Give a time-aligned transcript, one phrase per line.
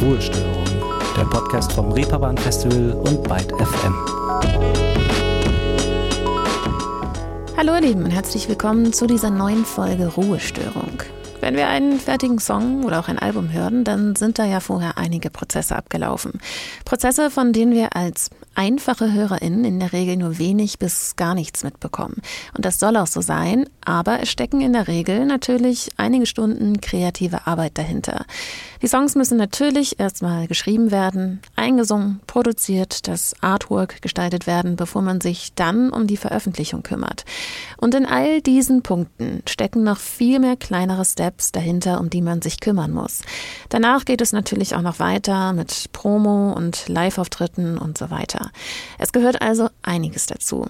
[0.00, 0.64] Ruhestörung,
[1.14, 3.94] der Podcast vom Reeperbahn Festival und Byte FM.
[7.54, 11.02] Hallo ihr Lieben und herzlich willkommen zu dieser neuen Folge Ruhestörung.
[11.40, 14.98] Wenn wir einen fertigen Song oder auch ein Album hören, dann sind da ja vorher
[14.98, 16.38] einige Prozesse abgelaufen.
[16.84, 21.64] Prozesse, von denen wir als einfache HörerInnen in der Regel nur wenig bis gar nichts
[21.64, 22.16] mitbekommen.
[22.54, 26.80] Und das soll auch so sein, aber es stecken in der Regel natürlich einige Stunden
[26.82, 28.26] kreative Arbeit dahinter.
[28.82, 35.22] Die Songs müssen natürlich erstmal geschrieben werden, eingesungen, produziert, das Artwork gestaltet werden, bevor man
[35.22, 37.24] sich dann um die Veröffentlichung kümmert.
[37.78, 42.42] Und in all diesen Punkten stecken noch viel mehr kleinere Steps dahinter, um die man
[42.42, 43.22] sich kümmern muss.
[43.68, 48.50] Danach geht es natürlich auch noch weiter mit Promo und Live-Auftritten und so weiter.
[48.98, 50.66] Es gehört also einiges dazu.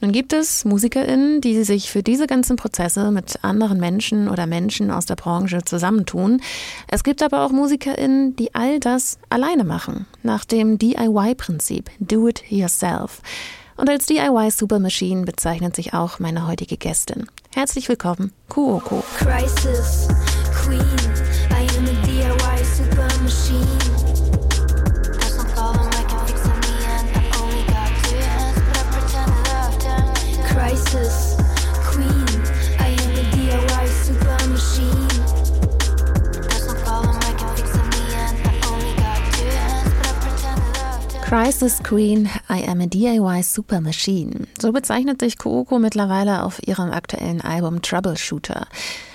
[0.00, 4.90] Nun gibt es MusikerInnen, die sich für diese ganzen Prozesse mit anderen Menschen oder Menschen
[4.90, 6.42] aus der Branche zusammentun.
[6.88, 12.42] Es gibt aber auch MusikerInnen, die all das alleine machen, nach dem DIY-Prinzip, Do It
[12.50, 13.22] Yourself.
[13.76, 17.26] Und als DIY Supermachine bezeichnet sich auch meine heutige Gästin.
[17.52, 19.02] Herzlich willkommen, Kuoko.
[19.18, 20.08] Crisis,
[20.52, 20.80] Queen,
[41.34, 44.46] Crisis Queen, I am a DIY Super Machine.
[44.60, 48.68] So bezeichnet sich Kooko mittlerweile auf ihrem aktuellen Album Troubleshooter.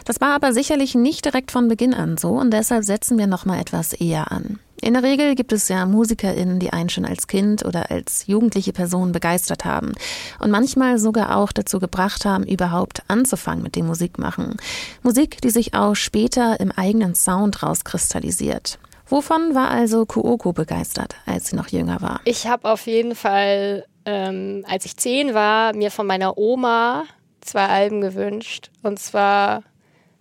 [0.04, 3.46] Das war aber sicherlich nicht direkt von Beginn an so und deshalb setzen wir noch
[3.46, 4.60] mal etwas eher an.
[4.82, 8.74] In der Regel gibt es ja MusikerInnen, die einen schon als Kind oder als jugendliche
[8.74, 9.94] Person begeistert haben
[10.40, 14.58] und manchmal sogar auch dazu gebracht haben, überhaupt anzufangen mit dem Musikmachen.
[15.04, 18.78] Musik, die sich auch später im eigenen Sound rauskristallisiert.
[19.10, 22.22] Wovon war also Kuoko begeistert, als sie noch jünger war?
[22.26, 27.06] Ich habe auf jeden Fall, ähm, als ich zehn war, mir von meiner Oma
[27.42, 28.70] zwei Alben gewünscht.
[28.84, 29.64] Und zwar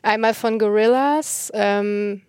[0.02, 2.22] einmal von Gorillaz, ähm,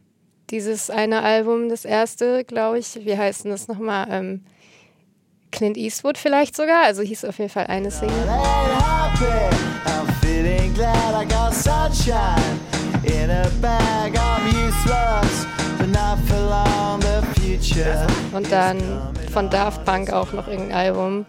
[0.50, 3.06] dieses eine Album, das erste, glaube ich.
[3.06, 4.08] Wie heißt denn das nochmal?
[4.10, 4.44] Ähm,
[5.52, 6.84] Clint Eastwood vielleicht sogar.
[6.84, 8.28] Also hieß auf jeden Fall eine Single.
[18.32, 18.78] Und dann
[19.32, 21.26] von Daft Punk auch noch irgendein Album.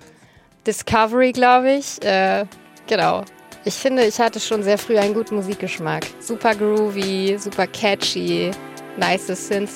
[0.67, 2.03] Discovery, glaube ich.
[2.05, 2.45] Äh,
[2.87, 3.25] genau.
[3.65, 6.07] Ich finde, ich hatte schon sehr früh einen guten Musikgeschmack.
[6.21, 8.51] Super groovy, super catchy
[8.97, 9.71] nice synth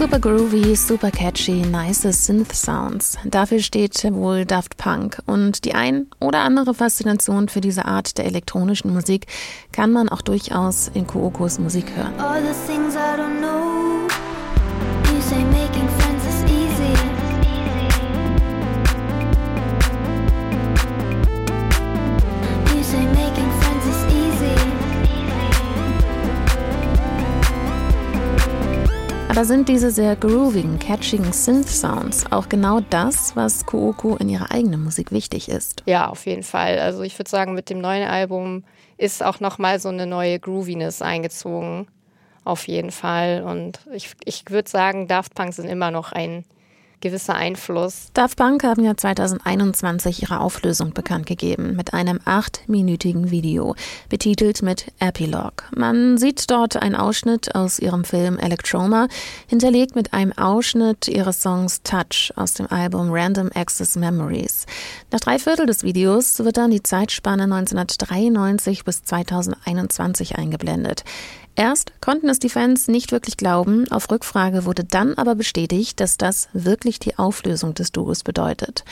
[0.00, 3.18] Super groovy, super catchy, nice Synth Sounds.
[3.26, 5.18] Dafür steht wohl Daft Punk.
[5.26, 9.26] Und die ein oder andere Faszination für diese Art der elektronischen Musik
[9.72, 12.14] kann man auch durchaus in Kookos Musik hören.
[29.40, 34.84] Aber sind diese sehr groovigen, catchigen Synth-Sounds auch genau das, was Kooko in ihrer eigenen
[34.84, 35.82] Musik wichtig ist?
[35.86, 36.78] Ja, auf jeden Fall.
[36.78, 38.64] Also ich würde sagen, mit dem neuen Album
[38.98, 41.86] ist auch nochmal so eine neue Grooviness eingezogen.
[42.44, 43.42] Auf jeden Fall.
[43.42, 46.44] Und ich, ich würde sagen, Daft Punk sind immer noch ein
[47.00, 48.08] gewisser Einfluss.
[48.14, 53.74] Daft Punk haben ja 2021 ihre Auflösung bekannt gegeben mit einem achtminütigen Video,
[54.08, 55.64] betitelt mit Epilogue.
[55.74, 59.08] Man sieht dort einen Ausschnitt aus ihrem Film Electroma,
[59.46, 64.66] hinterlegt mit einem Ausschnitt ihres Songs Touch aus dem Album Random Access Memories.
[65.10, 71.04] Nach drei Viertel des Videos wird dann die Zeitspanne 1993 bis 2021 eingeblendet.
[71.56, 76.16] Erst konnten es die Fans nicht wirklich glauben, auf Rückfrage wurde dann aber bestätigt, dass
[76.16, 78.84] das wirklich die Auflösung des Duos bedeutet.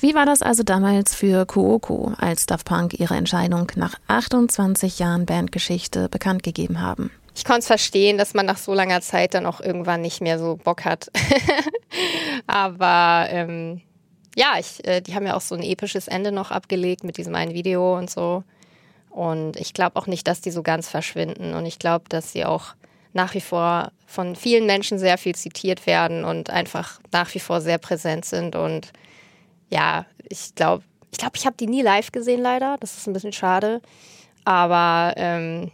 [0.00, 5.26] Wie war das also damals für Kuoko, als Daft Punk ihre Entscheidung nach 28 Jahren
[5.26, 7.10] Bandgeschichte bekannt gegeben haben?
[7.34, 10.38] Ich konnte es verstehen, dass man nach so langer Zeit dann auch irgendwann nicht mehr
[10.38, 11.08] so Bock hat.
[12.46, 13.80] aber ähm,
[14.36, 17.34] ja, ich, äh, die haben ja auch so ein episches Ende noch abgelegt mit diesem
[17.34, 18.44] einen Video und so.
[19.18, 21.52] Und ich glaube auch nicht, dass die so ganz verschwinden.
[21.54, 22.74] Und ich glaube, dass sie auch
[23.12, 27.60] nach wie vor von vielen Menschen sehr viel zitiert werden und einfach nach wie vor
[27.60, 28.54] sehr präsent sind.
[28.54, 28.92] Und
[29.70, 32.76] ja, ich glaube, ich glaube, ich habe die nie live gesehen, leider.
[32.78, 33.82] Das ist ein bisschen schade.
[34.44, 35.72] Aber ähm,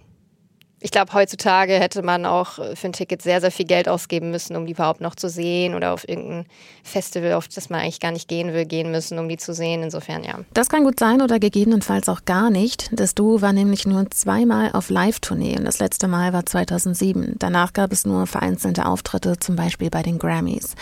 [0.85, 4.55] ich glaube, heutzutage hätte man auch für ein Ticket sehr, sehr viel Geld ausgeben müssen,
[4.55, 6.45] um die überhaupt noch zu sehen oder auf irgendein
[6.83, 9.83] Festival, auf das man eigentlich gar nicht gehen will, gehen müssen, um die zu sehen.
[9.83, 10.41] Insofern, ja.
[10.53, 12.91] Das kann gut sein oder gegebenenfalls auch gar nicht.
[12.93, 17.37] Das Duo war nämlich nur zweimal auf Live-Tournee und das letzte Mal war 2007.
[17.39, 20.75] Danach gab es nur vereinzelte Auftritte, zum Beispiel bei den Grammys.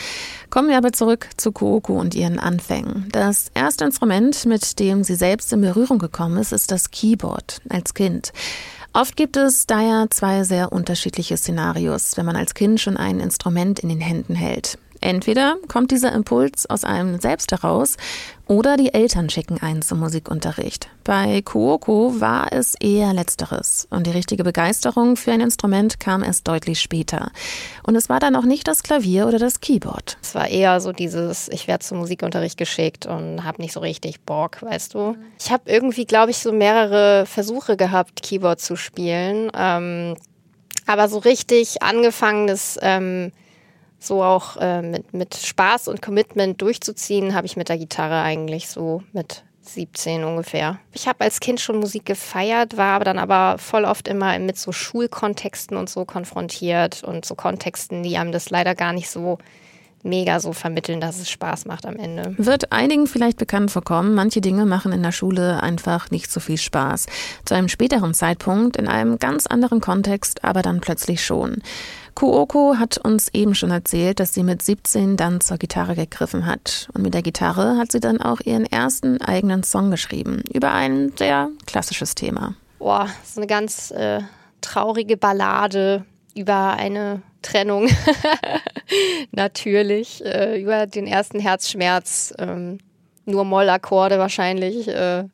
[0.51, 3.09] Kommen wir aber zurück zu Kooko und ihren Anfängen.
[3.13, 7.95] Das erste Instrument, mit dem sie selbst in Berührung gekommen ist, ist das Keyboard als
[7.95, 8.33] Kind.
[8.95, 13.79] Oft gibt es daher zwei sehr unterschiedliche Szenarios, wenn man als Kind schon ein Instrument
[13.79, 14.79] in den Händen hält.
[15.01, 17.97] Entweder kommt dieser Impuls aus einem selbst heraus
[18.53, 20.91] oder die Eltern schicken einen zum Musikunterricht.
[21.05, 26.47] Bei Kuoko war es eher letzteres und die richtige Begeisterung für ein Instrument kam erst
[26.47, 27.31] deutlich später.
[27.83, 30.19] Und es war dann auch nicht das Klavier oder das Keyboard.
[30.21, 34.21] Es war eher so dieses, ich werde zum Musikunterricht geschickt und habe nicht so richtig
[34.21, 35.17] Bock, weißt du.
[35.41, 39.51] Ich habe irgendwie, glaube ich, so mehrere Versuche gehabt, Keyboard zu spielen.
[39.57, 40.17] Ähm,
[40.87, 43.33] aber so richtig angefangen, das ähm,
[44.03, 48.69] so auch äh, mit, mit Spaß und Commitment durchzuziehen, habe ich mit der Gitarre eigentlich
[48.69, 50.79] so mit 17 ungefähr.
[50.93, 54.59] Ich habe als Kind schon Musik gefeiert, war aber dann aber voll oft immer mit
[54.59, 59.39] so Schulkontexten und so konfrontiert und so Kontexten, die einem das leider gar nicht so
[60.05, 62.35] mega so vermitteln, dass es Spaß macht am Ende.
[62.37, 66.59] Wird einigen vielleicht bekannt vorkommen, manche Dinge machen in der Schule einfach nicht so viel
[66.59, 67.07] Spaß.
[67.45, 71.63] Zu einem späteren Zeitpunkt, in einem ganz anderen Kontext, aber dann plötzlich schon.
[72.15, 76.89] Kuoko hat uns eben schon erzählt, dass sie mit 17 dann zur Gitarre gegriffen hat.
[76.95, 81.13] Und mit der Gitarre hat sie dann auch ihren ersten eigenen Song geschrieben über ein
[81.17, 82.55] sehr klassisches Thema.
[82.79, 84.21] Boah, so eine ganz äh,
[84.61, 86.05] traurige Ballade
[86.35, 87.89] über eine Trennung.
[89.33, 90.25] Natürlich.
[90.25, 92.33] Äh, über den ersten Herzschmerz.
[92.39, 92.79] Ähm,
[93.25, 94.89] nur Mollakkorde wahrscheinlich.
[94.89, 95.25] Äh,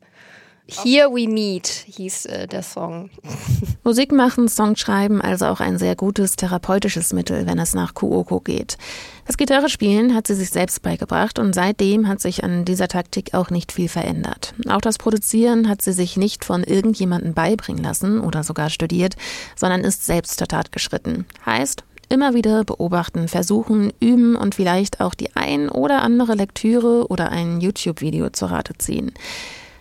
[0.83, 3.09] Here We Meet hieß äh, der Song.
[3.83, 8.39] Musik machen, Song schreiben, also auch ein sehr gutes therapeutisches Mittel, wenn es nach Kuoko
[8.39, 8.77] geht.
[9.25, 13.33] Das Gitarre spielen hat sie sich selbst beigebracht und seitdem hat sich an dieser Taktik
[13.33, 14.53] auch nicht viel verändert.
[14.67, 19.15] Auch das Produzieren hat sie sich nicht von irgendjemandem beibringen lassen oder sogar studiert,
[19.55, 21.25] sondern ist selbst zur Tat geschritten.
[21.45, 27.31] Heißt, Immer wieder beobachten, versuchen, üben und vielleicht auch die ein oder andere Lektüre oder
[27.31, 29.11] ein YouTube-Video zur Rate ziehen.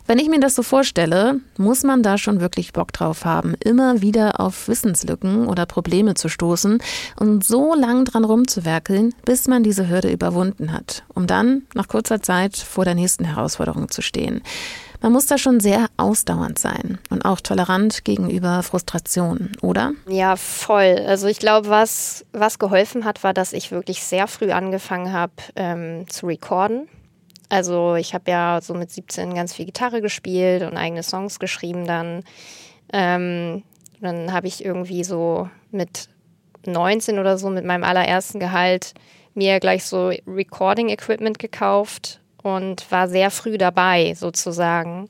[0.08, 4.00] Wenn ich mir das so vorstelle, muss man da schon wirklich Bock drauf haben, immer
[4.00, 6.78] wieder auf Wissenslücken oder Probleme zu stoßen
[7.20, 12.22] und so lang dran rumzuwerkeln, bis man diese Hürde überwunden hat, um dann nach kurzer
[12.22, 14.40] Zeit vor der nächsten Herausforderung zu stehen.
[15.02, 19.92] Man muss da schon sehr ausdauernd sein und auch tolerant gegenüber Frustration, oder?
[20.08, 21.04] Ja, voll.
[21.06, 25.34] Also ich glaube, was, was geholfen hat, war, dass ich wirklich sehr früh angefangen habe
[25.54, 26.88] ähm, zu recorden.
[27.48, 31.86] Also ich habe ja so mit 17 ganz viel Gitarre gespielt und eigene Songs geschrieben
[31.86, 32.22] dann.
[32.92, 33.62] Ähm,
[34.00, 36.08] dann habe ich irgendwie so mit
[36.66, 38.94] 19 oder so mit meinem allerersten Gehalt
[39.34, 45.08] mir gleich so Recording-Equipment gekauft und war sehr früh dabei sozusagen.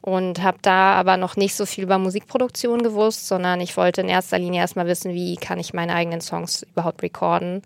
[0.00, 4.10] Und habe da aber noch nicht so viel über Musikproduktion gewusst, sondern ich wollte in
[4.10, 7.62] erster Linie erstmal wissen, wie kann ich meine eigenen Songs überhaupt recorden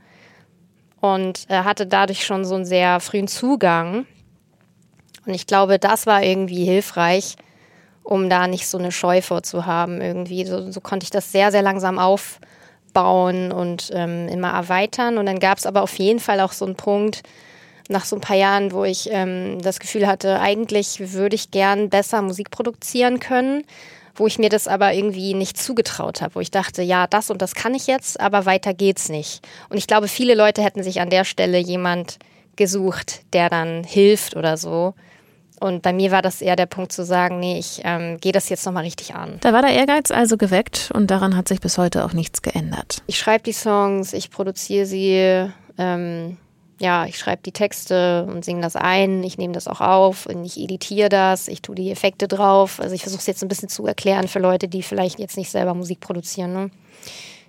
[1.01, 4.07] und er hatte dadurch schon so einen sehr frühen Zugang.
[5.27, 7.37] Und ich glaube, das war irgendwie hilfreich,
[8.03, 10.01] um da nicht so eine Scheu vorzuhaben.
[10.01, 15.19] Irgendwie so, so konnte ich das sehr, sehr langsam aufbauen und ähm, immer erweitern.
[15.19, 17.23] Und dann gab es aber auf jeden Fall auch so einen Punkt,
[17.91, 21.89] nach so ein paar Jahren, wo ich ähm, das Gefühl hatte, eigentlich würde ich gern
[21.89, 23.65] besser Musik produzieren können
[24.19, 27.43] wo ich mir das aber irgendwie nicht zugetraut habe, wo ich dachte, ja, das und
[27.43, 29.47] das kann ich jetzt, aber weiter geht's nicht.
[29.69, 32.19] Und ich glaube, viele Leute hätten sich an der Stelle jemand
[32.57, 34.95] gesucht, der dann hilft oder so.
[35.61, 38.49] Und bei mir war das eher der Punkt zu sagen, nee, ich ähm, gehe das
[38.49, 39.39] jetzt nochmal richtig an.
[39.41, 43.03] Da war der Ehrgeiz also geweckt und daran hat sich bis heute auch nichts geändert.
[43.07, 45.51] Ich schreibe die Songs, ich produziere sie.
[45.79, 46.37] Ähm,
[46.81, 50.45] ja, ich schreibe die Texte und singe das ein, ich nehme das auch auf und
[50.45, 52.81] ich editiere das, ich tue die Effekte drauf.
[52.81, 55.51] Also ich versuche es jetzt ein bisschen zu erklären für Leute, die vielleicht jetzt nicht
[55.51, 56.53] selber Musik produzieren.
[56.53, 56.71] Ne?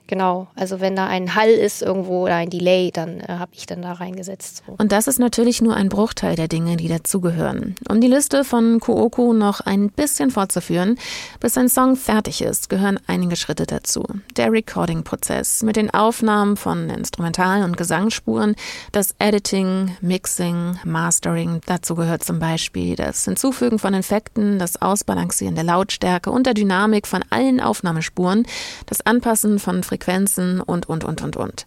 [0.10, 3.68] Genau, also wenn da ein Hall ist irgendwo oder ein Delay, dann äh, habe ich
[3.68, 4.64] dann da reingesetzt.
[4.66, 4.74] So.
[4.76, 7.76] Und das ist natürlich nur ein Bruchteil der Dinge, die dazugehören.
[7.88, 10.98] Um die Liste von Kooko noch ein bisschen fortzuführen,
[11.40, 14.04] bis ein Song fertig ist, gehören einige Schritte dazu.
[14.36, 18.56] Der Recording-Prozess mit den Aufnahmen von Instrumental- und Gesangsspuren,
[18.92, 25.66] das Editing, Mixing, Mastering, dazu gehört zum Beispiel das Hinzufügen von Effekten, das Ausbalancieren der
[25.66, 28.48] Lautstärke und der Dynamik von allen Aufnahmespuren,
[28.88, 31.66] das Anpassen von Frequenzen, Frequenzen und, und, und, und, und.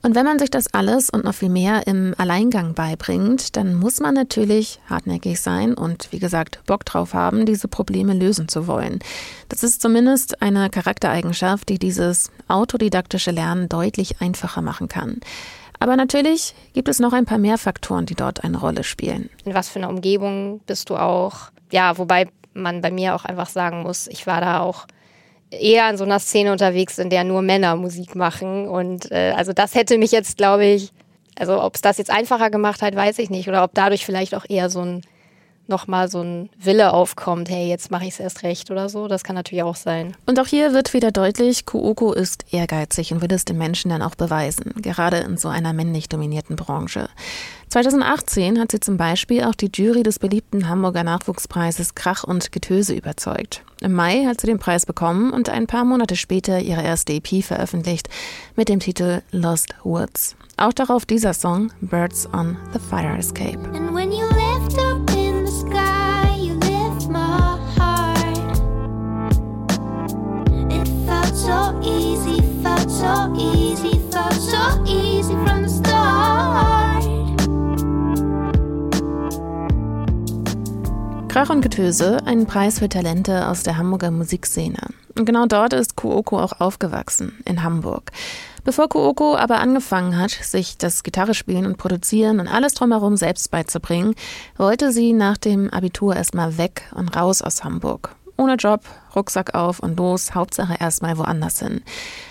[0.00, 3.98] Und wenn man sich das alles und noch viel mehr im Alleingang beibringt, dann muss
[3.98, 9.00] man natürlich hartnäckig sein und wie gesagt Bock drauf haben, diese Probleme lösen zu wollen.
[9.48, 15.18] Das ist zumindest eine Charaktereigenschaft, die dieses autodidaktische Lernen deutlich einfacher machen kann.
[15.80, 19.30] Aber natürlich gibt es noch ein paar mehr Faktoren, die dort eine Rolle spielen.
[19.44, 21.50] In was für einer Umgebung bist du auch?
[21.72, 24.86] Ja, wobei man bei mir auch einfach sagen muss, ich war da auch
[25.50, 28.68] eher in so einer Szene unterwegs, in der nur Männer Musik machen.
[28.68, 30.92] Und äh, also das hätte mich jetzt, glaube ich,
[31.38, 33.48] also ob es das jetzt einfacher gemacht hat, weiß ich nicht.
[33.48, 35.02] Oder ob dadurch vielleicht auch eher so ein
[35.68, 39.08] nochmal so ein Wille aufkommt, hey, jetzt mache ich es erst recht oder so.
[39.08, 40.16] Das kann natürlich auch sein.
[40.26, 44.02] Und auch hier wird wieder deutlich, Kuoko ist ehrgeizig und will es den Menschen dann
[44.02, 47.08] auch beweisen, gerade in so einer männlich dominierten Branche.
[47.68, 52.94] 2018 hat sie zum Beispiel auch die Jury des beliebten Hamburger Nachwuchspreises Krach und Getöse
[52.94, 53.62] überzeugt.
[53.80, 57.44] Im Mai hat sie den Preis bekommen und ein paar Monate später ihre erste EP
[57.44, 58.08] veröffentlicht
[58.56, 60.34] mit dem Titel Lost Woods.
[60.56, 63.58] Auch darauf dieser Song Birds on the Fire Escape.
[72.98, 77.04] So easy, felt so easy from the start.
[81.28, 84.80] Krach und Getöse, ein Preis für Talente aus der Hamburger Musikszene.
[85.16, 88.10] Und genau dort ist Kuoko auch aufgewachsen, in Hamburg.
[88.64, 94.16] Bevor Kuoko aber angefangen hat, sich das Gitarrespielen und Produzieren und alles drumherum selbst beizubringen,
[94.56, 98.16] wollte sie nach dem Abitur erstmal weg und raus aus Hamburg.
[98.38, 98.84] Ohne Job,
[99.16, 101.82] Rucksack auf und los, Hauptsache erstmal woanders hin.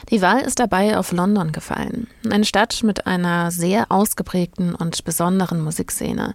[0.10, 2.08] Die Wahl ist dabei auf London gefallen.
[2.30, 6.34] Eine Stadt mit einer sehr ausgeprägten und besonderen Musikszene.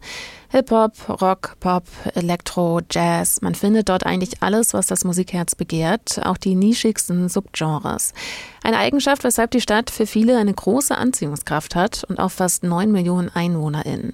[0.50, 3.40] Hip-Hop, Rock, Pop, Elektro, Jazz.
[3.40, 8.12] Man findet dort eigentlich alles, was das Musikherz begehrt, auch die nischigsten Subgenres.
[8.62, 12.92] Eine Eigenschaft, weshalb die Stadt für viele eine große Anziehungskraft hat und auch fast neun
[12.92, 14.12] Millionen EinwohnerInnen.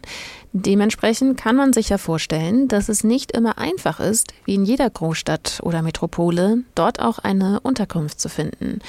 [0.52, 4.88] Dementsprechend kann man sich ja vorstellen, dass es nicht immer einfach ist, wie in jeder
[4.88, 8.80] Großstadt oder Metropole, dort auch eine Unterkunft zu finden.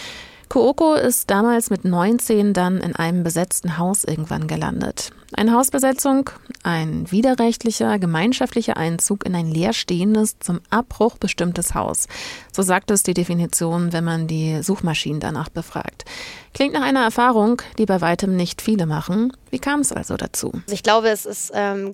[0.50, 5.12] Kooko ist damals mit 19 dann in einem besetzten Haus irgendwann gelandet.
[5.34, 6.32] Eine Hausbesetzung,
[6.64, 12.08] ein widerrechtlicher, gemeinschaftlicher Einzug in ein leerstehendes, zum Abbruch bestimmtes Haus.
[12.52, 16.06] So sagt es die Definition, wenn man die Suchmaschinen danach befragt.
[16.56, 19.32] Klingt nach einer Erfahrung, die bei weitem nicht viele machen.
[19.52, 20.52] Wie kam es also dazu?
[20.66, 21.94] Also ich glaube, es ist, ähm,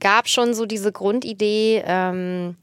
[0.00, 2.56] gab schon so diese Grundidee, ähm,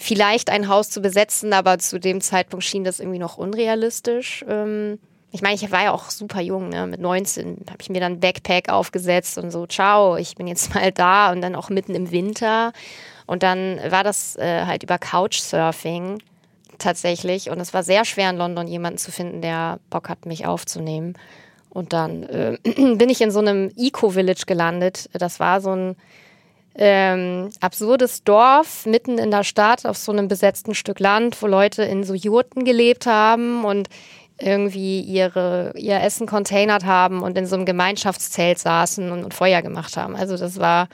[0.00, 4.42] vielleicht ein Haus zu besetzen, aber zu dem Zeitpunkt schien das irgendwie noch unrealistisch.
[4.48, 4.98] Ähm,
[5.30, 6.86] ich meine, ich war ja auch super jung, ne?
[6.86, 10.90] mit 19 habe ich mir dann Backpack aufgesetzt und so, ciao, ich bin jetzt mal
[10.90, 12.72] da und dann auch mitten im Winter.
[13.26, 16.22] Und dann war das äh, halt über Couchsurfing
[16.78, 20.46] tatsächlich und es war sehr schwer in London jemanden zu finden, der Bock hat, mich
[20.46, 21.12] aufzunehmen.
[21.68, 25.10] Und dann äh, bin ich in so einem Eco-Village gelandet.
[25.12, 25.96] Das war so ein
[26.74, 31.82] ähm, absurdes Dorf mitten in der Stadt auf so einem besetzten Stück Land, wo Leute
[31.82, 33.88] in so Jurten gelebt haben und
[34.38, 39.62] irgendwie ihre, ihr Essen containert haben und in so einem Gemeinschaftszelt saßen und, und Feuer
[39.62, 40.16] gemacht haben.
[40.16, 40.88] Also das war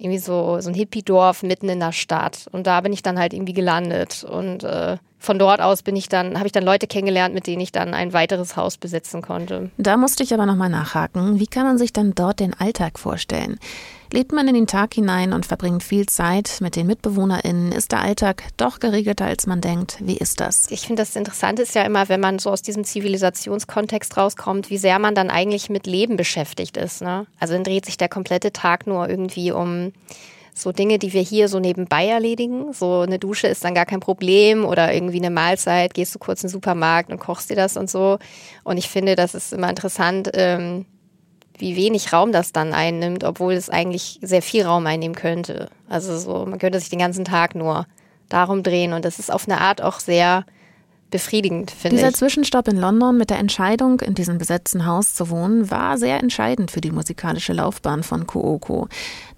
[0.00, 2.46] irgendwie so, so ein Hippie-Dorf mitten in der Stadt.
[2.52, 4.24] Und da bin ich dann halt irgendwie gelandet.
[4.24, 7.60] Und äh, von dort aus bin ich dann, habe ich dann Leute kennengelernt, mit denen
[7.60, 9.70] ich dann ein weiteres Haus besitzen konnte.
[9.76, 11.38] Da musste ich aber nochmal nachhaken.
[11.38, 13.58] Wie kann man sich dann dort den Alltag vorstellen?
[14.12, 18.00] Lebt man in den Tag hinein und verbringt viel Zeit mit den MitbewohnerInnen, ist der
[18.00, 19.98] Alltag doch geregelter, als man denkt.
[20.00, 20.68] Wie ist das?
[20.70, 24.78] Ich finde, das Interessante ist ja immer, wenn man so aus diesem Zivilisationskontext rauskommt, wie
[24.78, 27.02] sehr man dann eigentlich mit Leben beschäftigt ist.
[27.02, 27.28] Ne?
[27.38, 29.92] Also dann dreht sich der komplette Tag nur irgendwie um
[30.54, 32.72] so Dinge, die wir hier so nebenbei erledigen.
[32.72, 36.42] So eine Dusche ist dann gar kein Problem oder irgendwie eine Mahlzeit, gehst du kurz
[36.42, 38.18] in den Supermarkt und kochst dir das und so.
[38.64, 40.84] Und ich finde, das ist immer interessant, ähm,
[41.60, 45.68] wie wenig Raum das dann einnimmt, obwohl es eigentlich sehr viel Raum einnehmen könnte.
[45.88, 47.86] Also so, man könnte sich den ganzen Tag nur
[48.28, 50.44] darum drehen und das ist auf eine Art auch sehr
[51.10, 52.02] befriedigend, finde ich.
[52.02, 56.20] Dieser Zwischenstopp in London mit der Entscheidung, in diesem besetzten Haus zu wohnen, war sehr
[56.20, 58.88] entscheidend für die musikalische Laufbahn von Kuoko.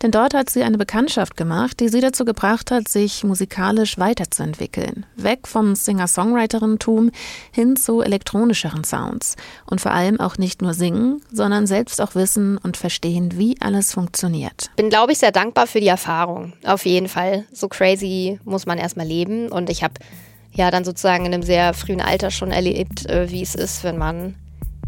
[0.03, 5.07] Denn dort hat sie eine Bekanntschaft gemacht, die sie dazu gebracht hat, sich musikalisch weiterzuentwickeln.
[5.17, 7.11] Weg vom Singer-Songwriterin-Tum
[7.53, 9.37] hin zu elektronischeren Sounds.
[9.65, 13.93] Und vor allem auch nicht nur singen, sondern selbst auch wissen und verstehen, wie alles
[13.93, 14.71] funktioniert.
[14.77, 16.53] Bin, glaube ich, sehr dankbar für die Erfahrung.
[16.65, 17.45] Auf jeden Fall.
[17.53, 19.49] So crazy muss man erstmal leben.
[19.51, 19.95] Und ich habe
[20.53, 23.99] ja dann sozusagen in einem sehr frühen Alter schon erlebt, äh, wie es ist, wenn
[23.99, 24.35] man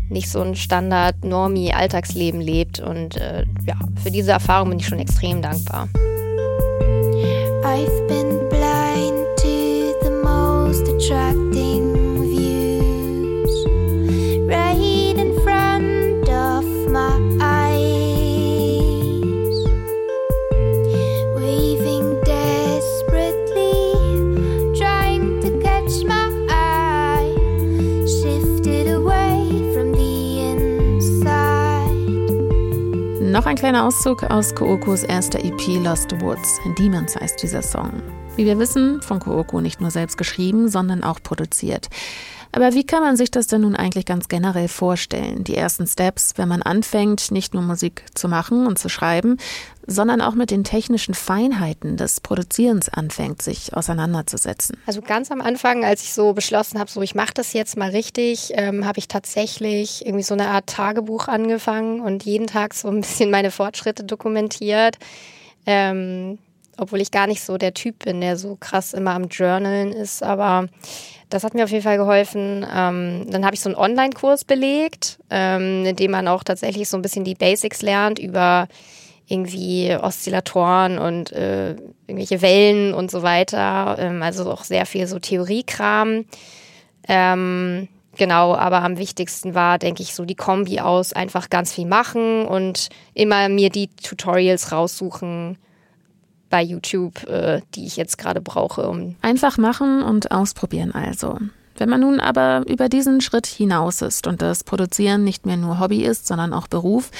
[0.08, 2.80] nicht so ein Standard-Normie-Alltagsleben lebt.
[2.80, 5.88] Und äh, ja, für diese Erfahrung bin ich schon extrem dankbar.
[7.64, 11.43] I've been blind to the most attracting
[33.34, 36.60] Noch ein kleiner Auszug aus Kookos erster EP Lost Woods.
[36.78, 38.00] Demons heißt dieser Song.
[38.36, 41.88] Wie wir wissen, von Kooko nicht nur selbst geschrieben, sondern auch produziert.
[42.50, 45.44] Aber wie kann man sich das denn nun eigentlich ganz generell vorstellen?
[45.44, 49.38] Die ersten Steps, wenn man anfängt, nicht nur Musik zu machen und zu schreiben,
[49.86, 54.78] sondern auch mit den technischen Feinheiten des Produzierens anfängt, sich auseinanderzusetzen.
[54.86, 57.90] Also ganz am Anfang, als ich so beschlossen habe, so ich mache das jetzt mal
[57.90, 62.88] richtig, ähm, habe ich tatsächlich irgendwie so eine Art Tagebuch angefangen und jeden Tag so
[62.88, 64.98] ein bisschen meine Fortschritte dokumentiert.
[65.66, 66.38] Ähm,
[66.78, 70.22] obwohl ich gar nicht so der Typ bin, der so krass immer am Journalen ist,
[70.22, 70.68] aber
[71.30, 72.66] das hat mir auf jeden Fall geholfen.
[72.72, 76.96] Ähm, dann habe ich so einen Online-Kurs belegt, ähm, in dem man auch tatsächlich so
[76.96, 78.68] ein bisschen die Basics lernt über
[79.26, 81.76] irgendwie Oszillatoren und äh,
[82.06, 83.96] irgendwelche Wellen und so weiter.
[83.98, 86.26] Ähm, also auch sehr viel so Theoriekram.
[87.08, 91.86] Ähm, genau, aber am wichtigsten war, denke ich, so die Kombi aus einfach ganz viel
[91.86, 95.58] machen und immer mir die Tutorials raussuchen,
[96.54, 99.12] bei YouTube, äh, die ich jetzt gerade brauche.
[99.22, 101.36] Einfach machen und ausprobieren also.
[101.76, 105.80] Wenn man nun aber über diesen Schritt hinaus ist und das Produzieren nicht mehr nur
[105.80, 107.10] Hobby ist, sondern auch Beruf,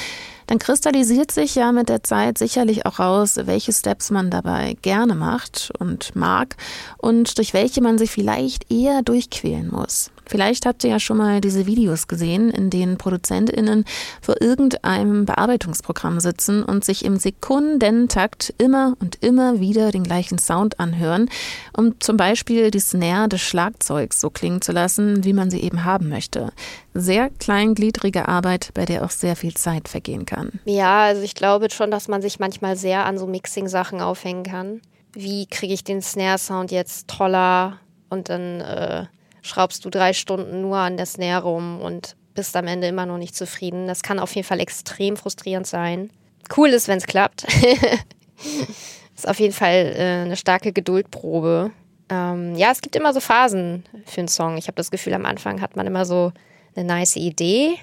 [0.47, 5.17] dann kristallisiert sich ja mit der Zeit sicherlich auch raus, welche Steps man dabei gerne
[5.17, 6.55] macht und mag
[6.99, 10.13] und durch welche man sich vielleicht eher durchquälen muss.
[10.27, 13.85] Vielleicht habt ihr ja schon mal diese Videos gesehen, in denen ProduzentInnen
[14.21, 20.81] vor irgendeinem Bearbeitungsprogramm sitzen und sich im Sekundentakt immer und immer wieder den gleichen Sound
[20.81, 21.29] anhören,
[21.77, 25.85] um zum Beispiel die Snare des Schlagzeugs so klingen zu lassen, wie man sie eben
[25.85, 26.53] haben möchte.
[26.95, 30.61] Sehr kleingliedrige Arbeit, bei der auch sehr viel Zeit vergehen kann.
[30.65, 34.81] Ja, also ich glaube schon, dass man sich manchmal sehr an so Mixing-Sachen aufhängen kann.
[35.13, 37.79] Wie kriege ich den Snare-Sound jetzt toller
[38.11, 39.07] und dann äh,
[39.45, 43.19] schraubst du drei Stunden nur an der Snare rum und bist am Ende immer noch
[43.19, 43.87] nicht zufrieden.
[43.87, 46.11] Das kann auf jeden Fall extrem frustrierend sein.
[46.57, 47.45] Cool ist, wenn es klappt.
[49.15, 51.71] ist auf jeden Fall äh, eine starke Geduldprobe.
[52.09, 54.57] Ähm, ja, es gibt immer so Phasen für einen Song.
[54.57, 56.33] Ich habe das Gefühl, am Anfang hat man immer so
[56.75, 57.75] eine nice Idee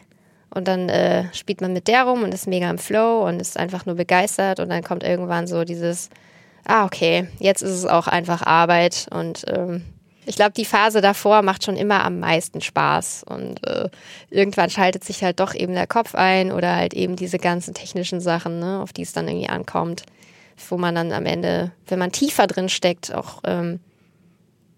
[0.50, 3.58] und dann äh, spielt man mit der rum und ist mega im Flow und ist
[3.58, 6.10] einfach nur begeistert und dann kommt irgendwann so dieses,
[6.66, 9.86] ah, okay, jetzt ist es auch einfach Arbeit und ähm,
[10.26, 13.90] ich glaube, die Phase davor macht schon immer am meisten Spaß und äh,
[14.30, 18.22] irgendwann schaltet sich halt doch eben der Kopf ein oder halt eben diese ganzen technischen
[18.22, 20.04] Sachen, ne, auf die es dann irgendwie ankommt,
[20.70, 23.80] wo man dann am Ende, wenn man tiefer drin steckt, auch ähm,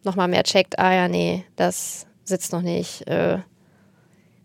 [0.04, 3.40] nochmal mehr checkt, ah ja, nee, das sitzt noch nicht, äh,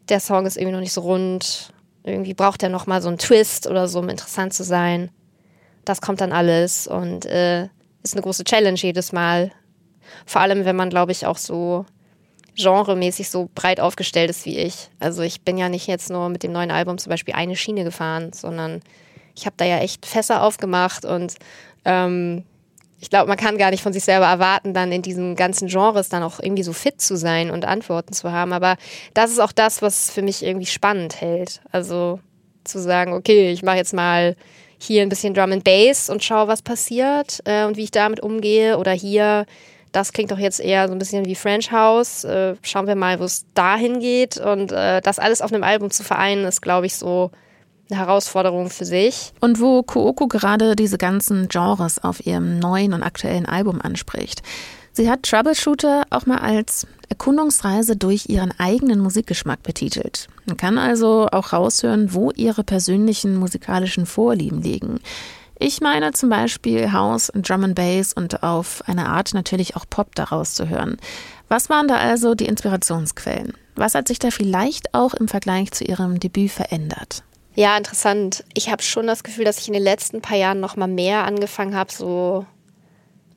[0.09, 3.67] der Song ist irgendwie noch nicht so rund, irgendwie braucht er nochmal so einen Twist
[3.67, 5.11] oder so, um interessant zu sein.
[5.85, 7.69] Das kommt dann alles und äh,
[8.03, 9.53] ist eine große Challenge jedes Mal,
[10.27, 11.87] vor allem, wenn man, glaube ich, auch so
[12.57, 14.91] genremäßig so breit aufgestellt ist wie ich.
[14.99, 17.85] Also ich bin ja nicht jetzt nur mit dem neuen Album zum Beispiel eine Schiene
[17.85, 18.81] gefahren, sondern
[19.37, 21.35] ich habe da ja echt Fässer aufgemacht und
[21.85, 22.45] ähm,
[23.01, 26.09] ich glaube, man kann gar nicht von sich selber erwarten, dann in diesen ganzen Genres
[26.09, 28.53] dann auch irgendwie so fit zu sein und Antworten zu haben.
[28.53, 28.77] Aber
[29.15, 31.61] das ist auch das, was für mich irgendwie spannend hält.
[31.71, 32.19] Also
[32.65, 34.35] zu sagen, okay, ich mache jetzt mal
[34.79, 38.21] hier ein bisschen Drum and Bass und schaue, was passiert äh, und wie ich damit
[38.21, 38.79] umgehe.
[38.79, 39.47] Oder hier
[39.93, 42.25] das klingt doch jetzt eher so ein bisschen wie French House.
[42.25, 44.37] Äh, schauen wir mal, wo es dahin geht.
[44.37, 47.31] Und äh, das alles auf einem Album zu vereinen, ist, glaube ich, so
[47.91, 49.33] eine Herausforderung für sich.
[49.41, 54.43] Und wo Kooko gerade diese ganzen Genres auf ihrem neuen und aktuellen Album anspricht.
[54.93, 60.29] Sie hat Troubleshooter auch mal als Erkundungsreise durch ihren eigenen Musikgeschmack betitelt.
[60.45, 65.01] Man kann also auch raushören, wo ihre persönlichen musikalischen Vorlieben liegen.
[65.61, 70.15] Ich meine zum Beispiel House Drum and Bass und auf eine Art natürlich auch Pop
[70.15, 70.99] daraus zu hören.
[71.49, 73.55] Was waren da also die Inspirationsquellen?
[73.75, 77.25] Was hat sich da vielleicht auch im Vergleich zu Ihrem Debüt verändert?
[77.57, 78.45] Ja, interessant.
[78.55, 81.25] Ich habe schon das Gefühl, dass ich in den letzten paar Jahren noch mal mehr
[81.25, 82.47] angefangen habe, so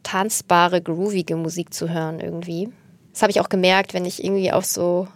[0.03, 2.69] tanzbare, groovige Musik zu hören irgendwie.
[3.13, 5.07] Das habe ich auch gemerkt, wenn ich irgendwie auf so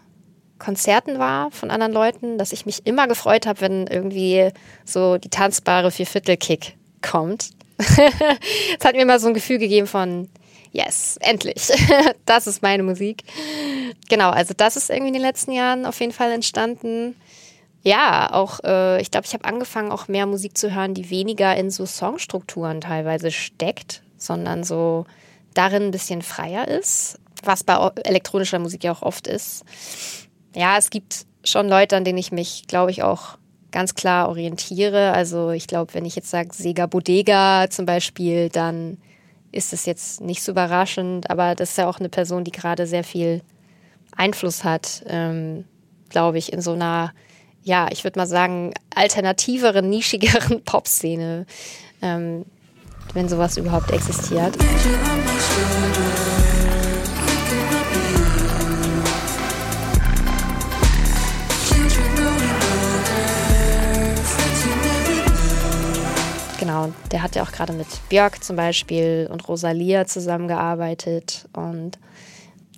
[0.57, 4.49] Konzerten war von anderen Leuten, dass ich mich immer gefreut habe, wenn irgendwie
[4.85, 6.77] so die tanzbare Vierviertel-Kick
[7.09, 7.51] kommt.
[8.79, 10.29] Es hat mir mal so ein Gefühl gegeben von,
[10.71, 11.71] yes, endlich,
[12.25, 13.23] das ist meine Musik.
[14.09, 17.15] Genau, also das ist irgendwie in den letzten Jahren auf jeden Fall entstanden.
[17.81, 21.55] Ja, auch, äh, ich glaube, ich habe angefangen, auch mehr Musik zu hören, die weniger
[21.55, 25.05] in so Songstrukturen teilweise steckt, sondern so
[25.53, 29.63] darin ein bisschen freier ist, was bei elektronischer Musik ja auch oft ist.
[30.55, 33.37] Ja, es gibt schon Leute, an denen ich mich, glaube ich, auch
[33.75, 35.11] ganz klar orientiere.
[35.11, 38.97] Also ich glaube, wenn ich jetzt sage Sega Bodega zum Beispiel, dann
[39.51, 42.87] ist es jetzt nicht so überraschend, aber das ist ja auch eine Person, die gerade
[42.87, 43.41] sehr viel
[44.15, 45.65] Einfluss hat, ähm,
[46.09, 47.11] glaube ich, in so einer
[47.65, 51.47] ja, ich würde mal sagen, alternativeren, nischigeren Popszene,
[52.01, 52.45] ähm,
[53.13, 54.55] wenn sowas überhaupt existiert.
[66.75, 71.47] Genau, der hat ja auch gerade mit Björk zum Beispiel und Rosalia zusammengearbeitet.
[71.53, 71.97] Und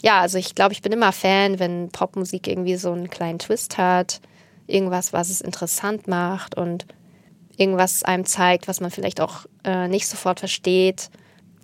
[0.03, 3.79] ja, also ich glaube, ich bin immer Fan, wenn Popmusik irgendwie so einen kleinen Twist
[3.79, 4.21] hat,
[4.67, 6.85] irgendwas, was es interessant macht und
[7.57, 11.09] irgendwas einem zeigt, was man vielleicht auch äh, nicht sofort versteht.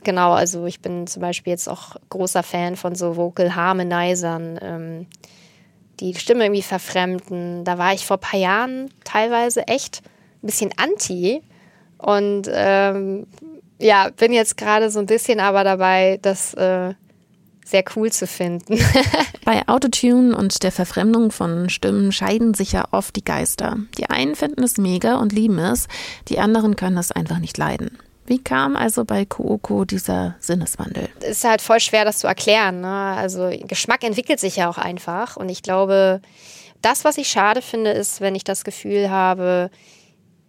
[0.04, 5.08] Genau, also ich bin zum Beispiel jetzt auch großer Fan von so Vocal Harmonizern, ähm,
[6.00, 7.64] die Stimme irgendwie verfremden.
[7.64, 10.02] Da war ich vor ein paar Jahren teilweise echt
[10.42, 11.44] ein bisschen anti,
[12.04, 13.28] und ähm,
[13.80, 16.94] ja, bin jetzt gerade so ein bisschen aber dabei, das äh,
[17.66, 18.78] sehr cool zu finden.
[19.46, 23.78] Bei Autotune und der Verfremdung von Stimmen scheiden sich ja oft die Geister.
[23.98, 25.88] Die einen finden es mega und lieben es,
[26.28, 27.98] die anderen können es einfach nicht leiden.
[28.26, 31.10] Wie kam also bei Kooko dieser Sinneswandel?
[31.20, 32.80] Es ist halt voll schwer, das zu erklären.
[32.80, 32.88] Ne?
[32.88, 35.36] Also Geschmack entwickelt sich ja auch einfach.
[35.36, 36.22] Und ich glaube,
[36.82, 39.70] das, was ich schade finde, ist, wenn ich das Gefühl habe,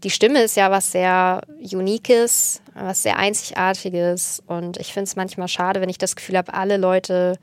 [0.05, 1.41] die Stimme ist ja was sehr
[1.73, 4.43] Uniques, was sehr Einzigartiges.
[4.47, 7.39] Und ich finde es manchmal schade, wenn ich das Gefühl habe, alle Leute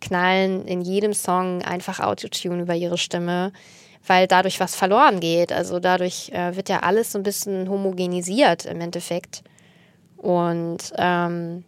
[0.00, 3.52] knallen in jedem Song einfach Autotune über ihre Stimme,
[4.06, 5.52] weil dadurch was verloren geht.
[5.52, 9.44] Also dadurch äh, wird ja alles so ein bisschen homogenisiert im Endeffekt.
[10.16, 11.64] Und ähm,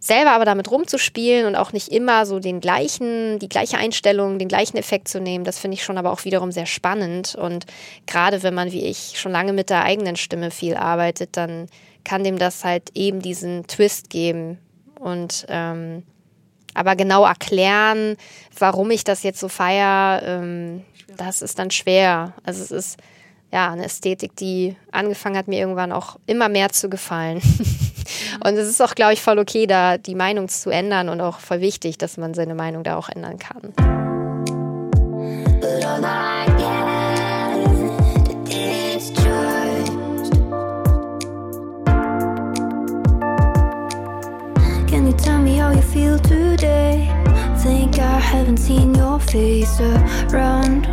[0.00, 4.48] selber aber damit rumzuspielen und auch nicht immer so den gleichen, die gleiche Einstellung, den
[4.48, 7.34] gleichen Effekt zu nehmen, das finde ich schon aber auch wiederum sehr spannend.
[7.34, 7.66] Und
[8.06, 11.66] gerade wenn man wie ich schon lange mit der eigenen Stimme viel arbeitet, dann
[12.04, 14.58] kann dem das halt eben diesen Twist geben.
[14.98, 16.02] Und ähm,
[16.74, 18.16] aber genau erklären,
[18.56, 20.84] warum ich das jetzt so feiere, ähm,
[21.16, 22.34] das ist dann schwer.
[22.44, 22.98] Also es ist
[23.52, 27.40] ja eine Ästhetik, die angefangen hat, mir irgendwann auch immer mehr zu gefallen.
[28.44, 31.40] Und es ist auch, glaube ich, voll okay, da die Meinung zu ändern und auch
[31.40, 33.74] voll wichtig, dass man seine Meinung da auch ändern kann.
[44.88, 47.10] Can you tell me how you feel today?
[47.62, 49.80] Think I haven't seen your face
[50.32, 50.86] around.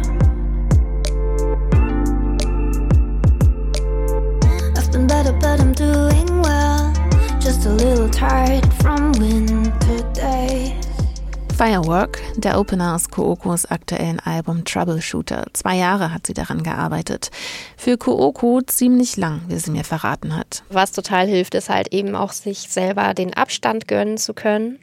[11.57, 15.45] Firework, der Opener aus Kookos aktuellen Album Troubleshooter.
[15.53, 17.31] Zwei Jahre hat sie daran gearbeitet.
[17.77, 20.63] Für Kooko ziemlich lang, wie sie mir verraten hat.
[20.69, 24.79] Was total hilft, ist halt eben auch sich selber den Abstand gönnen zu können.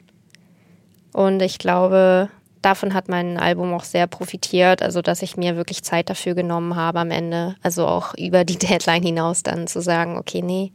[1.13, 2.29] Und ich glaube,
[2.63, 6.75] davon hat mein Album auch sehr profitiert, also dass ich mir wirklich Zeit dafür genommen
[6.75, 10.71] habe am Ende, also auch über die Deadline hinaus dann zu sagen, okay, nee,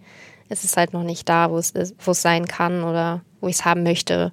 [0.48, 3.48] es ist halt noch nicht da, wo es, ist, wo es sein kann oder wo
[3.48, 4.32] ich es haben möchte.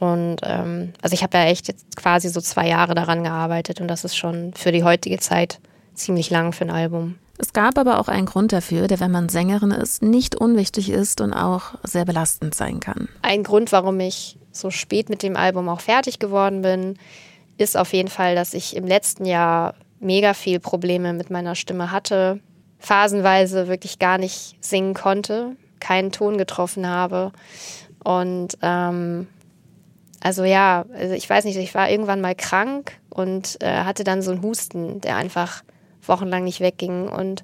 [0.00, 3.88] Und ähm, also ich habe ja echt jetzt quasi so zwei Jahre daran gearbeitet und
[3.88, 5.60] das ist schon für die heutige Zeit
[5.94, 7.16] ziemlich lang für ein Album.
[7.38, 11.20] Es gab aber auch einen Grund dafür, der, wenn man Sängerin ist, nicht unwichtig ist
[11.20, 13.08] und auch sehr belastend sein kann.
[13.22, 16.98] Ein Grund, warum ich so spät mit dem Album auch fertig geworden bin,
[17.56, 21.92] ist auf jeden Fall, dass ich im letzten Jahr mega viel Probleme mit meiner Stimme
[21.92, 22.40] hatte
[22.80, 27.32] phasenweise wirklich gar nicht singen konnte, keinen Ton getroffen habe.
[28.02, 29.28] Und ähm,
[30.20, 34.22] also ja, also ich weiß nicht, ich war irgendwann mal krank und äh, hatte dann
[34.22, 35.62] so einen Husten, der einfach
[36.06, 37.08] wochenlang nicht wegging.
[37.08, 37.42] Und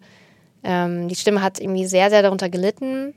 [0.63, 3.15] ähm, die Stimme hat irgendwie sehr, sehr darunter gelitten.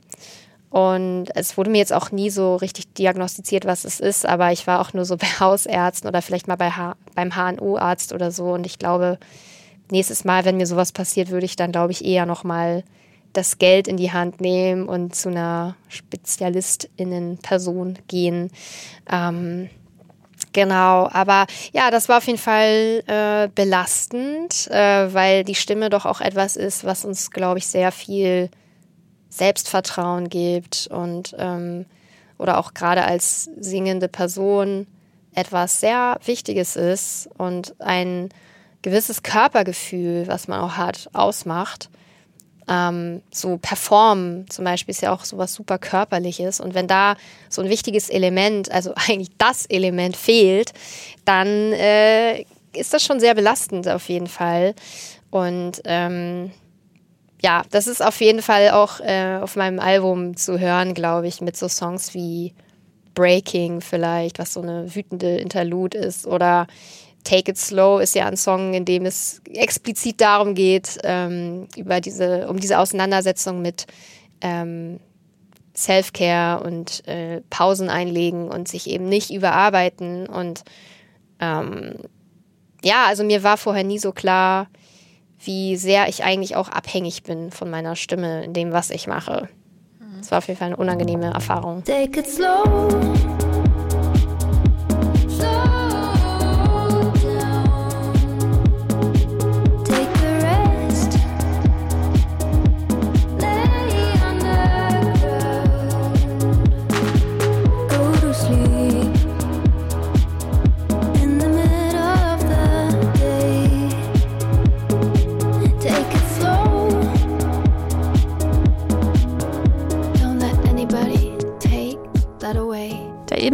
[0.70, 4.68] Und es wurde mir jetzt auch nie so richtig diagnostiziert, was es ist, aber ich
[4.68, 8.54] war auch nur so bei Hausärzten oder vielleicht mal bei H beim HNO-Arzt oder so.
[8.54, 9.18] Und ich glaube,
[9.92, 12.84] nächstes Mal, wenn mir sowas passiert, würde ich dann, glaube ich, eher nochmal
[13.34, 18.52] das Geld in die Hand nehmen und zu einer Spezialistinnen-Person gehen.
[19.12, 19.70] Ähm,
[20.54, 26.06] genau, aber ja, das war auf jeden Fall äh, belastend, äh, weil die Stimme doch
[26.06, 28.50] auch etwas ist, was uns, glaube ich, sehr viel
[29.30, 31.86] Selbstvertrauen gibt und ähm,
[32.40, 34.88] oder auch gerade als singende Person
[35.36, 38.30] etwas sehr Wichtiges ist und ein
[38.82, 41.90] gewisses Körpergefühl, was man auch hat, ausmacht.
[42.70, 46.60] Ähm, so performen zum Beispiel ist ja auch sowas super körperliches.
[46.60, 47.16] Und wenn da
[47.50, 50.72] so ein wichtiges Element, also eigentlich das Element fehlt,
[51.26, 54.76] dann äh, ist das schon sehr belastend auf jeden Fall.
[55.32, 56.52] Und ähm,
[57.42, 61.42] ja, das ist auf jeden Fall auch äh, auf meinem Album zu hören, glaube ich,
[61.42, 62.54] mit so Songs wie
[63.16, 66.68] Breaking vielleicht, was so eine wütende Interlude ist, oder
[67.30, 72.02] Take It Slow ist ja ein Song, in dem es explizit darum geht, ähm, über
[72.02, 73.86] diese, um diese Auseinandersetzung mit
[74.42, 75.00] ähm,
[75.76, 80.26] Self-Care und äh, Pausen einlegen und sich eben nicht überarbeiten.
[80.26, 80.64] Und
[81.40, 81.98] ähm,
[82.84, 84.68] ja, also mir war vorher nie so klar,
[85.38, 89.50] wie sehr ich eigentlich auch abhängig bin von meiner Stimme in dem, was ich mache.
[90.20, 91.84] Es war auf jeden Fall eine unangenehme Erfahrung.
[91.84, 92.90] Take it slow.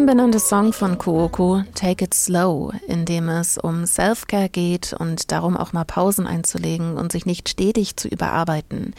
[0.05, 5.31] Eben benannte Song von Kooko, Take It Slow, in dem es um Self-Care geht und
[5.31, 8.93] darum auch mal Pausen einzulegen und sich nicht stetig zu überarbeiten.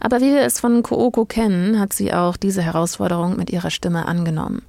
[0.00, 4.06] Aber wie wir es von Kooko kennen, hat sie auch diese Herausforderung mit ihrer Stimme
[4.06, 4.62] angenommen.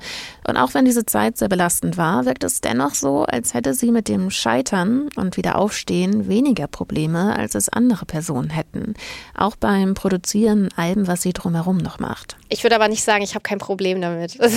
[0.47, 3.91] Und auch wenn diese Zeit sehr belastend war, wirkt es dennoch so, als hätte sie
[3.91, 8.93] mit dem Scheitern und Wiederaufstehen weniger Probleme, als es andere Personen hätten.
[9.35, 12.37] Auch beim Produzieren allem, was sie drumherum noch macht.
[12.49, 14.37] Ich würde aber nicht sagen, ich habe kein Problem damit.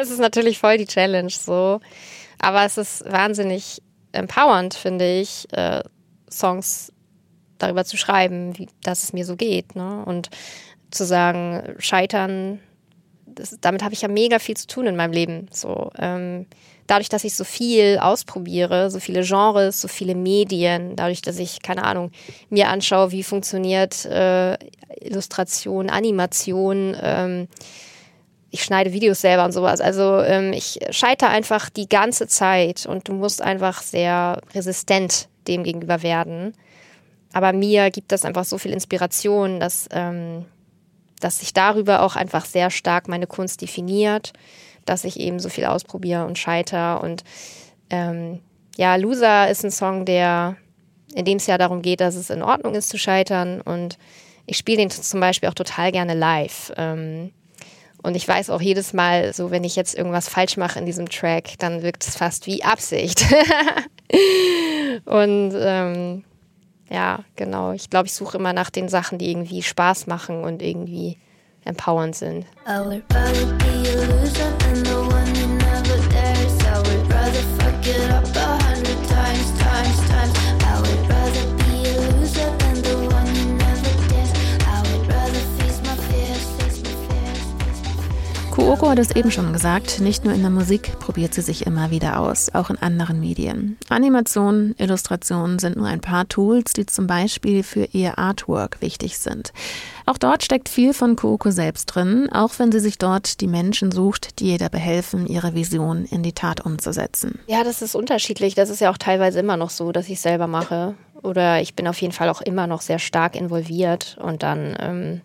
[0.00, 1.80] Es ist natürlich voll die Challenge so.
[2.40, 3.80] Aber es ist wahnsinnig
[4.12, 5.82] empowernd, finde ich, äh,
[6.30, 6.92] Songs
[7.58, 9.76] darüber zu schreiben, wie, dass es mir so geht.
[9.76, 10.04] Ne?
[10.04, 10.30] Und
[10.90, 12.60] zu sagen, scheitern,
[13.26, 15.48] das, damit habe ich ja mega viel zu tun in meinem Leben.
[15.50, 16.46] So, ähm,
[16.86, 21.62] dadurch, dass ich so viel ausprobiere, so viele Genres, so viele Medien, dadurch, dass ich,
[21.62, 22.10] keine Ahnung,
[22.48, 24.54] mir anschaue, wie funktioniert äh,
[25.00, 27.48] Illustration, Animation, ähm,
[28.50, 29.80] ich schneide Videos selber und sowas.
[29.80, 35.64] Also ähm, ich scheitere einfach die ganze Zeit und du musst einfach sehr resistent dem
[35.64, 36.54] gegenüber werden
[37.34, 40.44] aber mir gibt das einfach so viel Inspiration, dass, ähm,
[41.18, 44.32] dass sich darüber auch einfach sehr stark meine Kunst definiert,
[44.84, 47.02] dass ich eben so viel ausprobiere und scheiter.
[47.02, 47.24] Und
[47.90, 48.40] ähm,
[48.76, 50.56] ja, Loser ist ein Song, der
[51.16, 53.60] in dem es ja darum geht, dass es in Ordnung ist zu scheitern.
[53.60, 53.98] Und
[54.46, 56.72] ich spiele den zum Beispiel auch total gerne live.
[56.76, 57.32] Ähm,
[58.04, 61.08] und ich weiß auch jedes Mal, so wenn ich jetzt irgendwas falsch mache in diesem
[61.08, 63.24] Track, dann wirkt es fast wie Absicht.
[65.04, 66.24] und ähm,
[66.90, 67.72] ja, genau.
[67.72, 71.18] Ich glaube, ich suche immer nach den Sachen, die irgendwie Spaß machen und irgendwie
[71.64, 72.46] empowernd sind.
[72.66, 75.03] I be
[88.64, 91.90] Kuoko hat es eben schon gesagt, nicht nur in der Musik probiert sie sich immer
[91.90, 93.76] wieder aus, auch in anderen Medien.
[93.90, 99.52] Animationen, Illustrationen sind nur ein paar Tools, die zum Beispiel für ihr Artwork wichtig sind.
[100.06, 103.92] Auch dort steckt viel von Coco selbst drin, auch wenn sie sich dort die Menschen
[103.92, 107.40] sucht, die ihr dabei helfen, ihre Vision in die Tat umzusetzen.
[107.46, 108.54] Ja, das ist unterschiedlich.
[108.54, 110.94] Das ist ja auch teilweise immer noch so, dass ich selber mache.
[111.22, 114.74] Oder ich bin auf jeden Fall auch immer noch sehr stark involviert und dann.
[114.80, 115.20] Ähm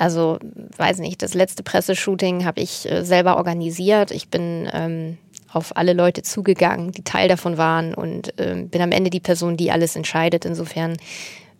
[0.00, 0.38] also,
[0.78, 4.12] weiß nicht, das letzte Presseshooting habe ich äh, selber organisiert.
[4.12, 5.18] Ich bin ähm,
[5.52, 9.58] auf alle Leute zugegangen, die Teil davon waren und äh, bin am Ende die Person,
[9.58, 10.46] die alles entscheidet.
[10.46, 10.96] Insofern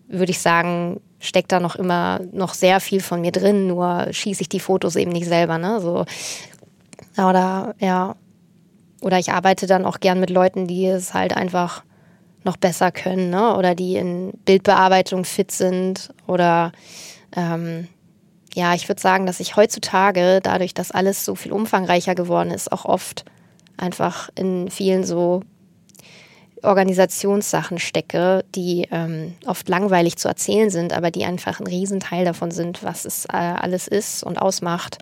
[0.09, 4.41] würde ich sagen, steckt da noch immer noch sehr viel von mir drin, nur schieße
[4.41, 5.79] ich die Fotos eben nicht selber, ne?
[5.83, 6.07] So.
[7.23, 8.17] Oder ja.
[9.03, 11.85] Oder ich arbeite dann auch gern mit Leuten, die es halt einfach
[12.45, 13.55] noch besser können, ne?
[13.55, 16.15] Oder die in Bildbearbeitung fit sind.
[16.27, 16.73] Oder
[17.37, 17.87] ähm,
[18.55, 22.73] ja, ich würde sagen, dass ich heutzutage, dadurch, dass alles so viel umfangreicher geworden ist,
[22.73, 23.25] auch oft
[23.77, 25.43] einfach in vielen so
[26.63, 32.51] Organisationssachen stecke, die ähm, oft langweilig zu erzählen sind, aber die einfach ein Riesenteil davon
[32.51, 34.99] sind, was es äh, alles ist und ausmacht.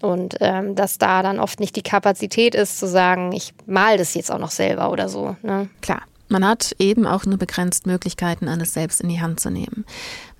[0.00, 4.14] Und ähm, dass da dann oft nicht die Kapazität ist, zu sagen, ich mal das
[4.14, 5.36] jetzt auch noch selber oder so.
[5.42, 5.68] Ne?
[5.82, 6.02] Klar.
[6.28, 9.84] Man hat eben auch nur begrenzt Möglichkeiten, alles selbst in die Hand zu nehmen.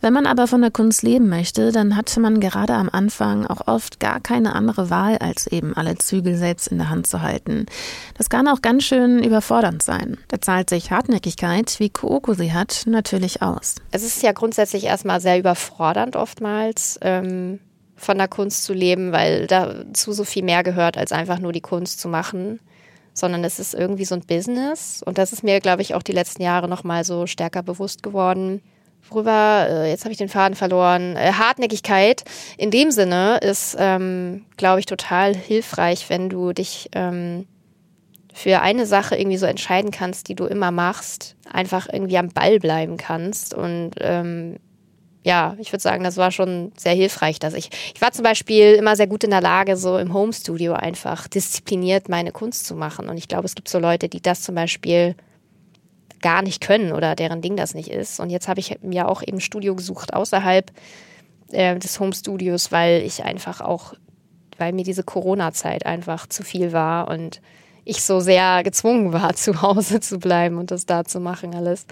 [0.00, 3.66] Wenn man aber von der Kunst leben möchte, dann hatte man gerade am Anfang auch
[3.66, 7.66] oft gar keine andere Wahl, als eben alle Zügel selbst in der Hand zu halten.
[8.16, 10.16] Das kann auch ganz schön überfordernd sein.
[10.28, 13.74] Da zahlt sich Hartnäckigkeit, wie Kooko sie hat, natürlich aus.
[13.90, 16.98] Es ist ja grundsätzlich erstmal sehr überfordernd oftmals.
[17.02, 17.60] Ähm
[17.96, 21.60] von der Kunst zu leben, weil dazu so viel mehr gehört, als einfach nur die
[21.60, 22.58] Kunst zu machen
[23.12, 25.02] sondern es ist irgendwie so ein Business.
[25.04, 28.62] Und das ist mir, glaube ich, auch die letzten Jahre nochmal so stärker bewusst geworden.
[29.10, 32.24] Worüber, äh, jetzt habe ich den Faden verloren, äh, Hartnäckigkeit
[32.56, 37.46] in dem Sinne ist, ähm, glaube ich, total hilfreich, wenn du dich ähm,
[38.32, 42.58] für eine Sache irgendwie so entscheiden kannst, die du immer machst, einfach irgendwie am Ball
[42.58, 43.54] bleiben kannst.
[43.54, 44.56] Und ähm,
[45.22, 48.74] ja, ich würde sagen, das war schon sehr hilfreich, dass ich, ich war zum Beispiel
[48.74, 53.08] immer sehr gut in der Lage, so im Homestudio einfach diszipliniert meine Kunst zu machen.
[53.08, 55.14] Und ich glaube, es gibt so Leute, die das zum Beispiel
[56.20, 58.20] gar nicht können oder deren Ding das nicht ist.
[58.20, 60.70] Und jetzt habe ich mir auch eben Studio gesucht außerhalb
[61.52, 63.94] äh, des Homestudios, weil ich einfach auch,
[64.58, 67.40] weil mir diese Corona-Zeit einfach zu viel war und
[67.84, 71.86] ich so sehr gezwungen war, zu Hause zu bleiben und das da zu machen alles.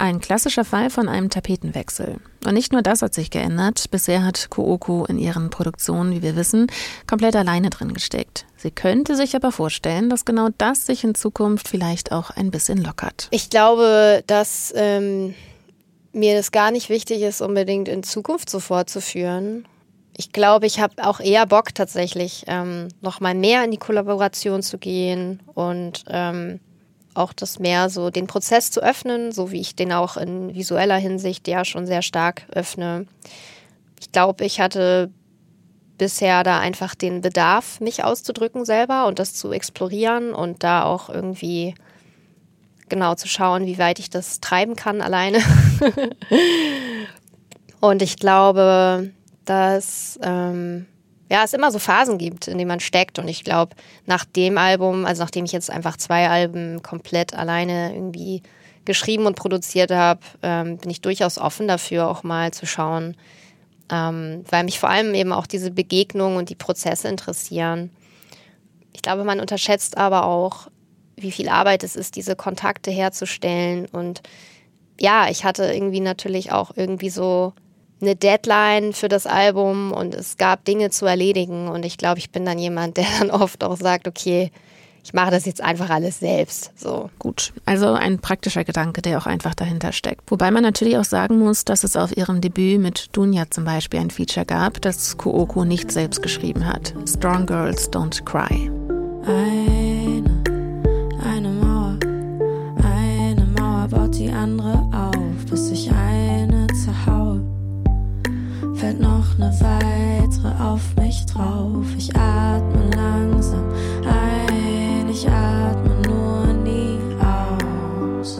[0.00, 2.20] Ein klassischer Fall von einem Tapetenwechsel.
[2.46, 3.90] Und nicht nur das hat sich geändert.
[3.90, 6.68] Bisher hat Kooko in ihren Produktionen, wie wir wissen,
[7.08, 8.46] komplett alleine drin gesteckt.
[8.56, 12.82] Sie könnte sich aber vorstellen, dass genau das sich in Zukunft vielleicht auch ein bisschen
[12.82, 13.26] lockert.
[13.32, 15.34] Ich glaube, dass ähm,
[16.12, 19.66] mir das gar nicht wichtig ist, unbedingt in Zukunft so fortzuführen.
[20.16, 24.62] Ich glaube, ich habe auch eher Bock tatsächlich, ähm, noch mal mehr in die Kollaboration
[24.62, 26.60] zu gehen und ähm,
[27.18, 30.96] auch das mehr so den Prozess zu öffnen, so wie ich den auch in visueller
[30.96, 33.06] Hinsicht ja schon sehr stark öffne.
[34.00, 35.10] Ich glaube, ich hatte
[35.98, 41.10] bisher da einfach den Bedarf, mich auszudrücken selber und das zu explorieren und da auch
[41.10, 41.74] irgendwie
[42.88, 45.40] genau zu schauen, wie weit ich das treiben kann alleine.
[47.80, 49.10] und ich glaube,
[49.44, 50.86] dass ähm,
[51.30, 53.18] ja, es immer so Phasen gibt, in denen man steckt.
[53.18, 57.94] Und ich glaube, nach dem Album, also nachdem ich jetzt einfach zwei Alben komplett alleine
[57.94, 58.42] irgendwie
[58.84, 63.16] geschrieben und produziert habe, ähm, bin ich durchaus offen dafür, auch mal zu schauen,
[63.90, 67.90] ähm, weil mich vor allem eben auch diese Begegnungen und die Prozesse interessieren.
[68.94, 70.68] Ich glaube, man unterschätzt aber auch,
[71.16, 73.86] wie viel Arbeit es ist, diese Kontakte herzustellen.
[73.86, 74.22] Und
[74.98, 77.52] ja, ich hatte irgendwie natürlich auch irgendwie so
[78.00, 81.68] eine Deadline für das Album und es gab Dinge zu erledigen.
[81.68, 84.50] Und ich glaube, ich bin dann jemand, der dann oft auch sagt, okay,
[85.04, 86.70] ich mache das jetzt einfach alles selbst.
[86.76, 87.08] So.
[87.18, 90.30] Gut, also ein praktischer Gedanke, der auch einfach dahinter steckt.
[90.30, 94.00] Wobei man natürlich auch sagen muss, dass es auf ihrem Debüt mit Dunja zum Beispiel
[94.00, 96.92] ein Feature gab, das Kooko nicht selbst geschrieben hat.
[97.06, 98.70] Strong Girls Don't Cry.
[99.24, 100.42] Eine,
[101.24, 101.98] eine Mauer,
[102.84, 104.87] eine Mauer baut die andere
[108.88, 111.84] fällt noch eine weitere auf mich drauf.
[111.96, 113.64] Ich atme langsam
[114.06, 118.38] ein, ich atme nur nie aus.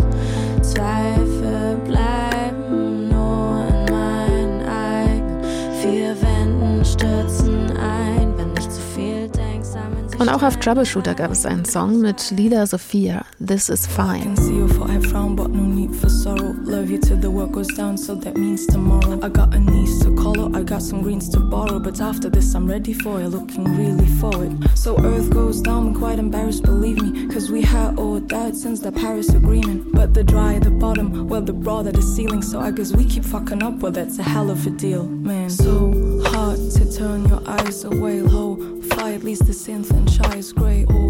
[0.63, 5.43] Zweifel bleiben nur in meinen eigenen
[5.83, 11.15] vier Wänden stürzen ein, wenn ich zu viel denk, sammeln sich Und auch auf Troubleshooter
[11.15, 14.35] gab es einen Song mit Lila Sophia, This is Fine.
[14.37, 14.69] Love you
[16.97, 19.21] till the work goes down, so that means tomorrow.
[19.23, 21.79] I got a niece to call I got some greens to borrow.
[21.79, 24.53] But after this, I'm ready for it, looking really forward.
[24.79, 27.29] So Earth goes down, I'm quite embarrassed, believe me.
[27.29, 29.93] Cause we had all died since the Paris Agreement.
[29.93, 32.43] But the dry at the bottom, well, the broad at the ceiling.
[32.43, 35.51] So I guess we keep fucking up, well, that's a hell of a deal, man.
[35.51, 35.93] So
[36.27, 38.57] hard to turn your eyes away, low.
[38.91, 40.87] Fly, at least the synth and shy is grey.
[40.87, 41.08] All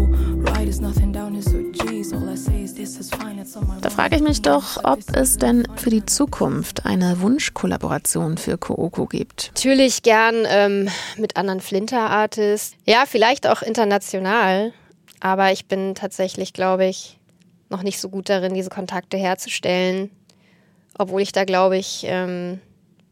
[3.81, 9.05] Da frage ich mich doch, ob es denn für die Zukunft eine Wunschkollaboration für Kooko
[9.05, 9.51] gibt.
[9.55, 12.75] Natürlich gern ähm, mit anderen Flinter-Artists.
[12.85, 14.73] Ja, vielleicht auch international.
[15.21, 17.17] Aber ich bin tatsächlich, glaube ich,
[17.69, 20.11] noch nicht so gut darin, diese Kontakte herzustellen.
[20.97, 22.59] Obwohl ich da, glaube ich, ähm,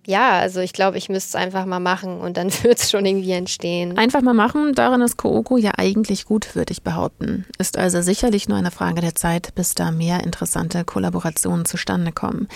[0.08, 3.06] ja, also ich glaube, ich müsste es einfach mal machen und dann wird es schon
[3.06, 3.98] irgendwie entstehen.
[3.98, 7.46] Einfach mal machen, darin ist Kooko ja eigentlich gut, würde ich behaupten.
[7.58, 12.48] Ist also sicherlich nur eine Frage der Zeit, bis da mehr interessante Kollaborationen zustande kommen.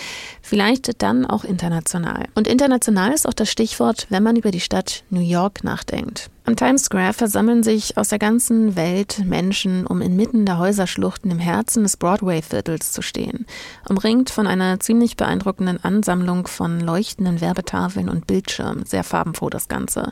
[0.42, 2.30] Vielleicht dann auch international.
[2.36, 6.30] Und international ist auch das Stichwort, wenn man über die Stadt New York nachdenkt.
[6.52, 11.40] Am Times Square versammeln sich aus der ganzen Welt Menschen, um inmitten der Häuserschluchten im
[11.40, 13.46] Herzen des Broadway-Viertels zu stehen,
[13.88, 20.12] umringt von einer ziemlich beeindruckenden Ansammlung von leuchtenden Werbetafeln und Bildschirmen, sehr farbenfroh das Ganze.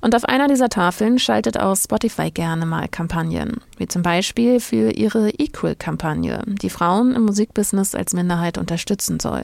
[0.00, 4.90] Und auf einer dieser Tafeln schaltet auch Spotify gerne mal Kampagnen, wie zum Beispiel für
[4.90, 9.42] ihre Equal-Kampagne, die Frauen im Musikbusiness als Minderheit unterstützen soll.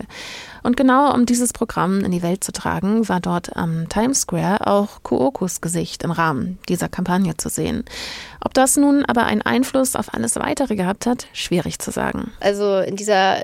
[0.63, 4.67] Und genau um dieses Programm in die Welt zu tragen, war dort am Times Square
[4.67, 7.85] auch Kuokos Gesicht im Rahmen dieser Kampagne zu sehen.
[8.41, 12.33] Ob das nun aber einen Einfluss auf alles weitere gehabt hat, schwierig zu sagen.
[12.41, 13.39] Also in dieser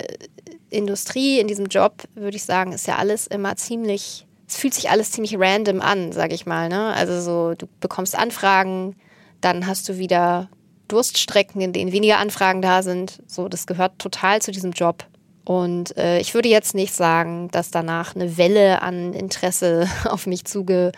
[0.69, 4.89] Industrie, in diesem Job, würde ich sagen, ist ja alles immer ziemlich, es fühlt sich
[4.89, 6.69] alles ziemlich random an, sage ich mal.
[6.69, 6.93] Ne?
[6.93, 8.95] Also so, du bekommst Anfragen,
[9.41, 10.49] dann hast du wieder
[10.87, 13.21] Durststrecken, in denen weniger Anfragen da sind.
[13.27, 15.05] So, das gehört total zu diesem Job.
[15.47, 20.43] Und äh, ich würde jetzt nicht sagen, dass danach eine Welle an Interesse auf mich
[20.43, 20.93] zugerollt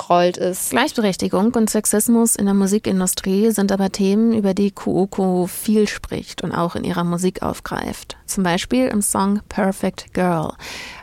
[0.00, 0.70] ausgerollt ist.
[0.70, 6.52] Gleichberechtigung und Sexismus in der Musikindustrie sind aber Themen, über die Kuoko viel spricht und
[6.52, 8.16] auch in ihrer Musik aufgreift.
[8.26, 10.52] Zum Beispiel im Song Perfect Girl.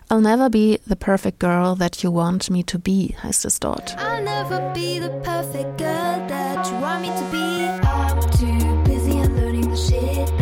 [0.10, 3.96] I'll never be the perfect girl that you want me to be, heißt es dort.
[3.98, 7.68] I'll never be the perfect girl that you want me to be.
[7.86, 10.37] I'm too busy learning the shit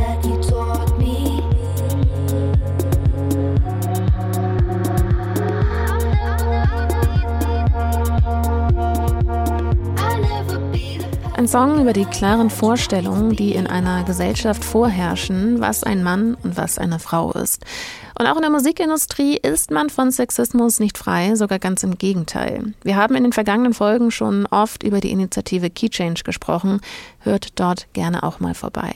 [11.38, 16.56] Ein Song über die klaren Vorstellungen, die in einer Gesellschaft vorherrschen, was ein Mann und
[16.56, 17.62] was eine Frau ist.
[18.18, 22.74] Und auch in der Musikindustrie ist man von Sexismus nicht frei, sogar ganz im Gegenteil.
[22.84, 26.80] Wir haben in den vergangenen Folgen schon oft über die Initiative Key Change gesprochen.
[27.20, 28.94] Hört dort gerne auch mal vorbei.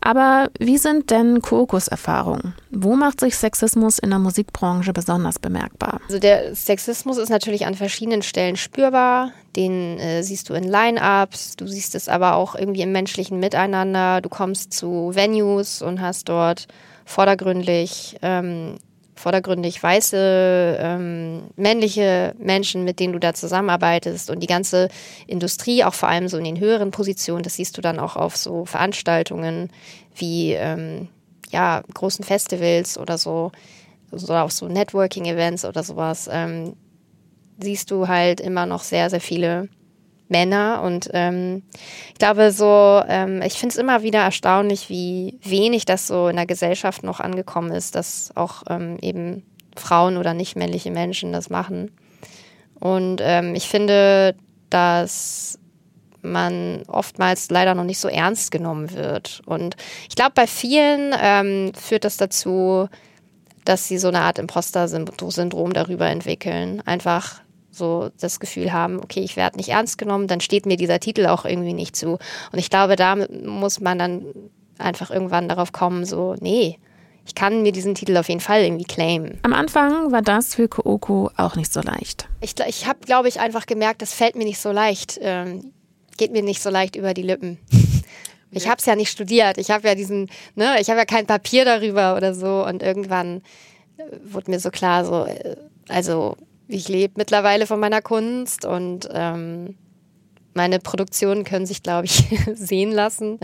[0.00, 2.54] Aber wie sind denn Kokos Erfahrungen?
[2.70, 6.00] Wo macht sich Sexismus in der Musikbranche besonders bemerkbar?
[6.06, 9.32] Also der Sexismus ist natürlich an verschiedenen Stellen spürbar.
[9.56, 14.20] Den äh, siehst du in Line-ups, du siehst es aber auch irgendwie im menschlichen Miteinander.
[14.20, 16.68] Du kommst zu Venues und hast dort
[17.04, 18.76] vordergründig, ähm,
[19.18, 24.88] vordergründig weiße, ähm, männliche Menschen, mit denen du da zusammenarbeitest und die ganze
[25.26, 28.36] Industrie, auch vor allem so in den höheren Positionen, das siehst du dann auch auf
[28.36, 29.70] so Veranstaltungen
[30.14, 31.08] wie ähm,
[31.50, 33.52] ja, großen Festivals oder so,
[34.10, 36.74] oder auch so Networking-Events oder sowas, ähm,
[37.60, 39.68] siehst du halt immer noch sehr, sehr viele
[40.28, 40.82] Männer.
[40.82, 41.62] Und ähm,
[42.08, 46.36] ich glaube so, ähm, ich finde es immer wieder erstaunlich, wie wenig das so in
[46.36, 49.42] der Gesellschaft noch angekommen ist, dass auch ähm, eben
[49.76, 51.90] Frauen oder nicht männliche Menschen das machen.
[52.80, 54.34] Und ähm, ich finde,
[54.70, 55.58] dass
[56.22, 59.40] man oftmals leider noch nicht so ernst genommen wird.
[59.46, 59.76] Und
[60.08, 62.88] ich glaube, bei vielen ähm, führt das dazu,
[63.64, 66.82] dass sie so eine Art Imposter-Syndrom darüber entwickeln.
[66.86, 67.40] Einfach
[67.78, 71.26] so das Gefühl haben, okay, ich werde nicht ernst genommen, dann steht mir dieser Titel
[71.26, 72.18] auch irgendwie nicht zu.
[72.52, 74.24] Und ich glaube, da muss man dann
[74.78, 76.78] einfach irgendwann darauf kommen, so, nee,
[77.26, 79.38] ich kann mir diesen Titel auf jeden Fall irgendwie claimen.
[79.42, 82.26] Am Anfang war das für Kooko auch nicht so leicht.
[82.40, 85.72] Ich, ich habe, glaube ich, einfach gemerkt, das fällt mir nicht so leicht, ähm,
[86.16, 87.58] geht mir nicht so leicht über die Lippen.
[88.50, 89.58] Ich habe es ja nicht studiert.
[89.58, 92.64] Ich habe ja diesen, ne, ich habe ja kein Papier darüber oder so.
[92.66, 93.42] Und irgendwann
[93.98, 95.56] äh, wurde mir so klar, so, äh,
[95.88, 96.34] also
[96.68, 99.76] ich lebe mittlerweile von meiner Kunst und ähm,
[100.54, 103.38] meine Produktionen können sich, glaube ich, sehen lassen.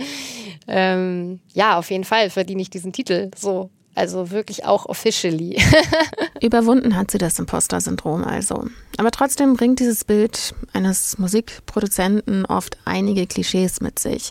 [0.69, 3.31] Ähm, ja, auf jeden Fall verdiene ich diesen Titel.
[3.37, 3.71] So.
[3.95, 5.57] Also wirklich auch officially.
[6.43, 8.67] Überwunden hat sie das Imposter-Syndrom also.
[8.97, 14.31] Aber trotzdem bringt dieses Bild eines Musikproduzenten oft einige Klischees mit sich.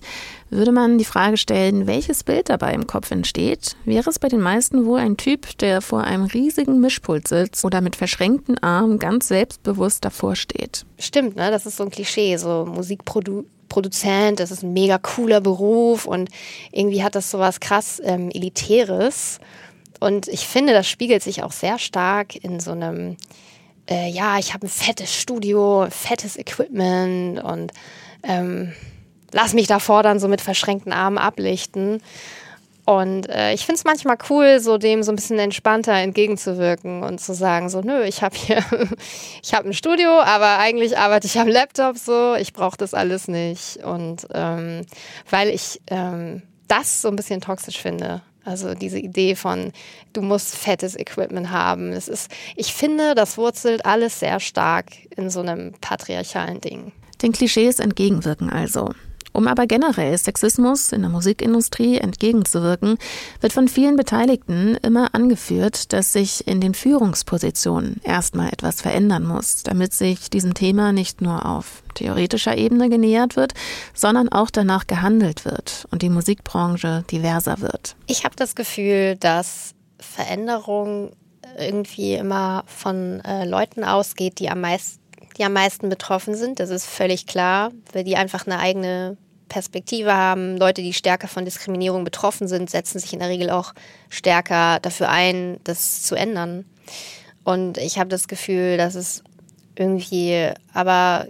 [0.50, 4.42] Würde man die Frage stellen, welches Bild dabei im Kopf entsteht, wäre es bei den
[4.42, 9.30] meisten wohl ein Typ, der vor einem riesigen Mischpult sitzt oder mit verschränkten Armen ganz
[9.30, 10.86] selbstbewusst davor steht.
[11.00, 11.52] Stimmt, ne?
[11.52, 16.30] Das ist so ein Klischee, so Musikprodu Produzent, das ist ein mega cooler Beruf und
[16.72, 19.40] irgendwie hat das so was krass ähm, Elitäres.
[20.00, 23.18] Und ich finde, das spiegelt sich auch sehr stark in so einem,
[23.90, 27.72] äh, ja, ich habe ein fettes Studio, fettes Equipment und
[28.22, 28.74] ähm,
[29.32, 32.00] lass mich davor dann so mit verschränkten Armen ablichten.
[32.86, 37.22] Und äh, ich finde es manchmal cool, so dem so ein bisschen entspannter entgegenzuwirken und
[37.22, 38.64] zu sagen, so, nö, ich habe hier,
[39.44, 43.28] ich habe ein Studio, aber eigentlich arbeite ich am Laptop so, ich brauche das alles
[43.30, 43.78] nicht.
[43.84, 44.82] Und ähm,
[45.30, 48.22] weil ich ähm, das so ein bisschen toxisch finde.
[48.46, 49.72] Also diese Idee von,
[50.12, 51.94] du musst fettes Equipment haben.
[51.94, 56.92] Es ist, ich finde, das wurzelt alles sehr stark in so einem patriarchalen Ding.
[57.22, 58.92] Den Klischees entgegenwirken also.
[59.34, 62.98] Um aber generell Sexismus in der Musikindustrie entgegenzuwirken,
[63.42, 69.64] wird von vielen Beteiligten immer angeführt, dass sich in den Führungspositionen erstmal etwas verändern muss,
[69.64, 73.54] damit sich diesem Thema nicht nur auf theoretischer Ebene genähert wird,
[73.96, 77.96] sondern auch danach gehandelt wird und die Musikbranche diverser wird.
[78.06, 81.12] Ich habe das Gefühl, dass Veränderung
[81.58, 85.04] irgendwie immer von äh, Leuten ausgeht, die am meisten
[85.38, 86.60] die am meisten betroffen sind.
[86.60, 89.18] Das ist völlig klar, weil die einfach eine eigene
[89.54, 90.58] Perspektive haben.
[90.58, 93.74] Leute, die stärker von Diskriminierung betroffen sind, setzen sich in der Regel auch
[94.10, 96.66] stärker dafür ein, das zu ändern.
[97.44, 99.24] Und ich habe das Gefühl, dass es
[99.76, 101.28] irgendwie aber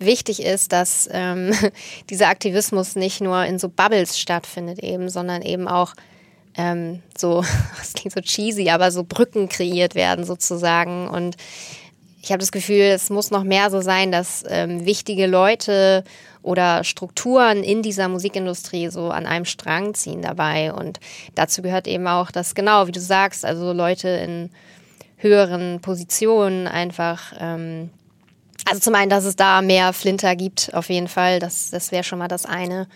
[0.00, 1.54] wichtig ist, dass ähm,
[2.10, 5.94] dieser Aktivismus nicht nur in so Bubbles stattfindet eben, sondern eben auch
[6.56, 7.44] ähm, so,
[7.78, 11.06] das klingt so cheesy, aber so Brücken kreiert werden sozusagen.
[11.06, 11.36] Und
[12.22, 16.04] ich habe das Gefühl, es muss noch mehr so sein, dass ähm, wichtige Leute
[16.42, 20.72] oder Strukturen in dieser Musikindustrie so an einem Strang ziehen dabei.
[20.72, 21.00] Und
[21.34, 24.50] dazu gehört eben auch, dass genau, wie du sagst, also Leute in
[25.16, 27.90] höheren Positionen einfach ähm,
[28.68, 31.40] Also zum einen, dass es da mehr Flinter gibt, auf jeden Fall.
[31.40, 32.86] Das, das wäre schon mal das eine.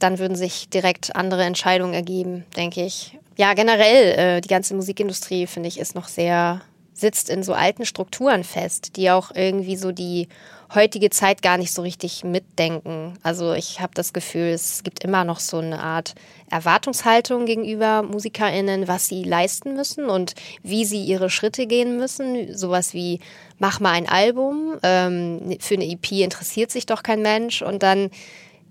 [0.00, 3.16] Dann würden sich direkt andere Entscheidungen ergeben, denke ich.
[3.36, 6.60] Ja, generell, äh, die ganze Musikindustrie, finde ich, ist noch sehr,
[7.02, 10.28] sitzt in so alten Strukturen fest, die auch irgendwie so die
[10.74, 13.18] heutige Zeit gar nicht so richtig mitdenken.
[13.22, 16.14] Also ich habe das Gefühl, es gibt immer noch so eine Art
[16.50, 22.56] Erwartungshaltung gegenüber Musikerinnen, was sie leisten müssen und wie sie ihre Schritte gehen müssen.
[22.56, 23.20] Sowas wie,
[23.58, 28.10] mach mal ein Album, ähm, für eine EP interessiert sich doch kein Mensch und dann,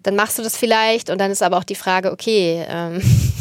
[0.01, 3.01] dann machst du das vielleicht und dann ist aber auch die Frage, okay, ähm,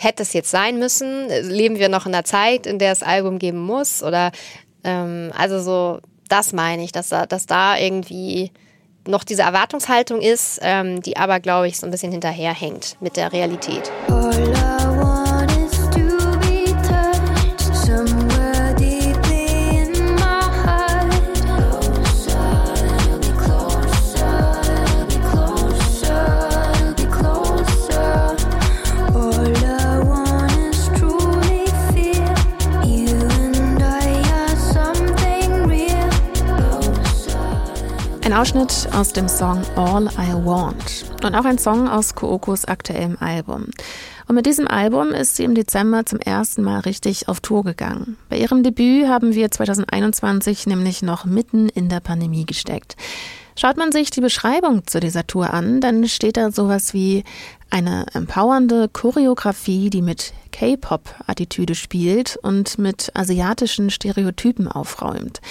[0.00, 1.28] hätte es jetzt sein müssen?
[1.28, 4.02] Leben wir noch in einer Zeit, in der es Album geben muss?
[4.02, 4.32] Oder
[4.82, 8.50] ähm, also so das meine ich, dass da, dass da irgendwie
[9.06, 13.32] noch diese Erwartungshaltung ist, ähm, die aber, glaube ich, so ein bisschen hinterherhängt mit der
[13.32, 13.90] Realität.
[14.08, 14.79] Ein
[38.40, 43.66] Ausschnitt aus dem Song All I Want und auch ein Song aus Kookos aktuellem Album.
[44.28, 48.16] Und mit diesem Album ist sie im Dezember zum ersten Mal richtig auf Tour gegangen.
[48.30, 52.96] Bei ihrem Debüt haben wir 2021 nämlich noch mitten in der Pandemie gesteckt.
[53.56, 57.24] Schaut man sich die Beschreibung zu dieser Tour an, dann steht da sowas wie
[57.68, 65.42] eine empowernde Choreografie, die mit K-Pop-Attitüde spielt und mit asiatischen Stereotypen aufräumt.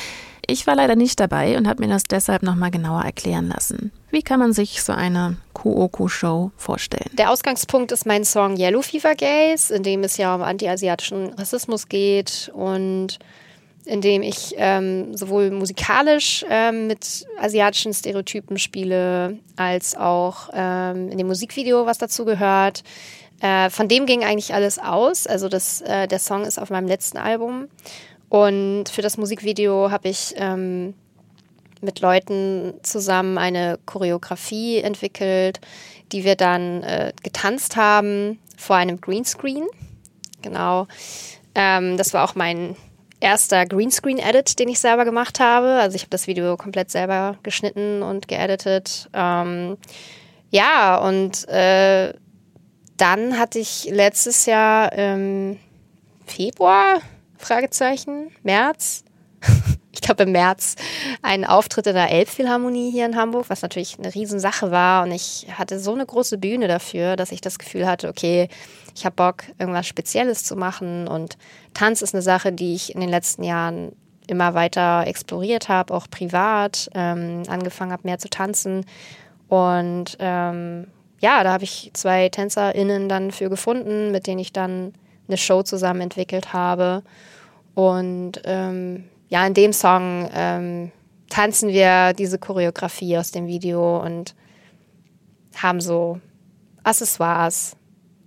[0.49, 3.91] Ich war leider nicht dabei und habe mir das deshalb nochmal genauer erklären lassen.
[4.09, 7.11] Wie kann man sich so eine Kuoku-Show vorstellen?
[7.13, 11.87] Der Ausgangspunkt ist mein Song Yellow Fever Gaze, in dem es ja um anti-asiatischen Rassismus
[11.87, 13.19] geht und
[13.85, 21.17] in dem ich ähm, sowohl musikalisch ähm, mit asiatischen Stereotypen spiele, als auch ähm, in
[21.19, 22.83] dem Musikvideo, was dazu gehört.
[23.39, 25.27] Äh, von dem ging eigentlich alles aus.
[25.27, 27.67] Also das, äh, der Song ist auf meinem letzten Album.
[28.29, 30.93] Und für das Musikvideo habe ich ähm,
[31.81, 35.59] mit Leuten zusammen eine Choreografie entwickelt,
[36.11, 39.67] die wir dann äh, getanzt haben vor einem Greenscreen.
[40.41, 40.87] Genau.
[41.55, 42.75] Ähm, das war auch mein
[43.19, 45.79] erster Greenscreen-Edit, den ich selber gemacht habe.
[45.81, 49.09] Also ich habe das Video komplett selber geschnitten und geeditet.
[49.13, 49.77] Ähm,
[50.51, 52.13] ja, und äh,
[52.97, 55.57] dann hatte ich letztes Jahr im
[56.25, 56.99] Februar
[57.39, 59.03] Fragezeichen, März.
[59.91, 60.75] ich glaube im März
[61.21, 65.03] einen Auftritt in der Elbphilharmonie hier in Hamburg, was natürlich eine Riesensache war.
[65.03, 68.49] Und ich hatte so eine große Bühne dafür, dass ich das Gefühl hatte, okay,
[68.95, 71.07] ich habe Bock, irgendwas Spezielles zu machen.
[71.07, 71.37] Und
[71.73, 73.93] Tanz ist eine Sache, die ich in den letzten Jahren
[74.27, 78.85] immer weiter exploriert habe, auch privat, ähm, angefangen habe, mehr zu tanzen.
[79.47, 80.87] Und ähm,
[81.19, 84.93] ja, da habe ich zwei TänzerInnen dann für gefunden, mit denen ich dann
[85.29, 87.03] eine Show zusammen entwickelt habe.
[87.75, 90.91] Und ähm, ja, in dem Song ähm,
[91.29, 94.35] tanzen wir diese Choreografie aus dem Video und
[95.55, 96.19] haben so
[96.83, 97.75] Accessoires,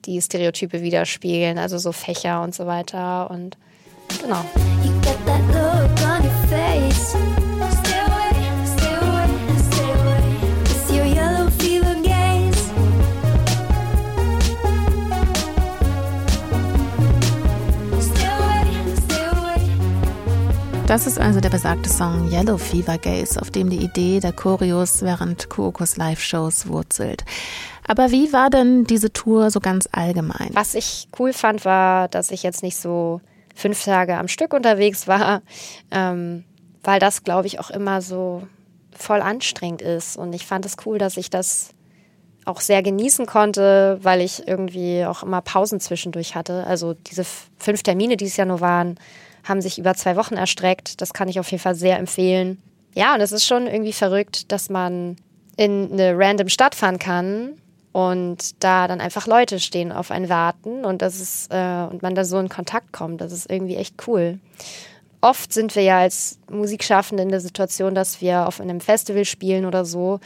[0.05, 3.30] die Stereotype widerspiegeln, also so Fächer und so weiter.
[3.30, 3.57] Und
[4.20, 4.44] genau.
[4.84, 6.91] You get that look on your face.
[20.93, 25.01] Das ist also der besagte Song Yellow Fever Gaze, auf dem die Idee der Choreos
[25.01, 27.24] während Kuokos Live-Shows wurzelt.
[27.88, 30.51] Aber wie war denn diese Tour so ganz allgemein?
[30.53, 33.22] Was ich cool fand, war, dass ich jetzt nicht so
[33.55, 35.40] fünf Tage am Stück unterwegs war,
[35.90, 36.45] ähm,
[36.82, 38.43] weil das, glaube ich, auch immer so
[38.95, 40.18] voll anstrengend ist.
[40.18, 41.70] Und ich fand es cool, dass ich das
[42.45, 46.66] auch sehr genießen konnte, weil ich irgendwie auch immer Pausen zwischendurch hatte.
[46.66, 47.24] Also diese
[47.57, 48.99] fünf Termine, die es ja nur waren,
[49.45, 51.01] haben sich über zwei Wochen erstreckt.
[51.01, 52.62] Das kann ich auf jeden Fall sehr empfehlen.
[52.95, 55.16] Ja, und es ist schon irgendwie verrückt, dass man
[55.57, 57.53] in eine random Stadt fahren kann
[57.93, 62.14] und da dann einfach Leute stehen auf einen warten und das ist äh, und man
[62.14, 63.20] da so in Kontakt kommt.
[63.20, 64.38] Das ist irgendwie echt cool
[65.23, 69.64] oft sind wir ja als Musikschaffende in der Situation, dass wir auf einem Festival spielen
[69.64, 70.18] oder so,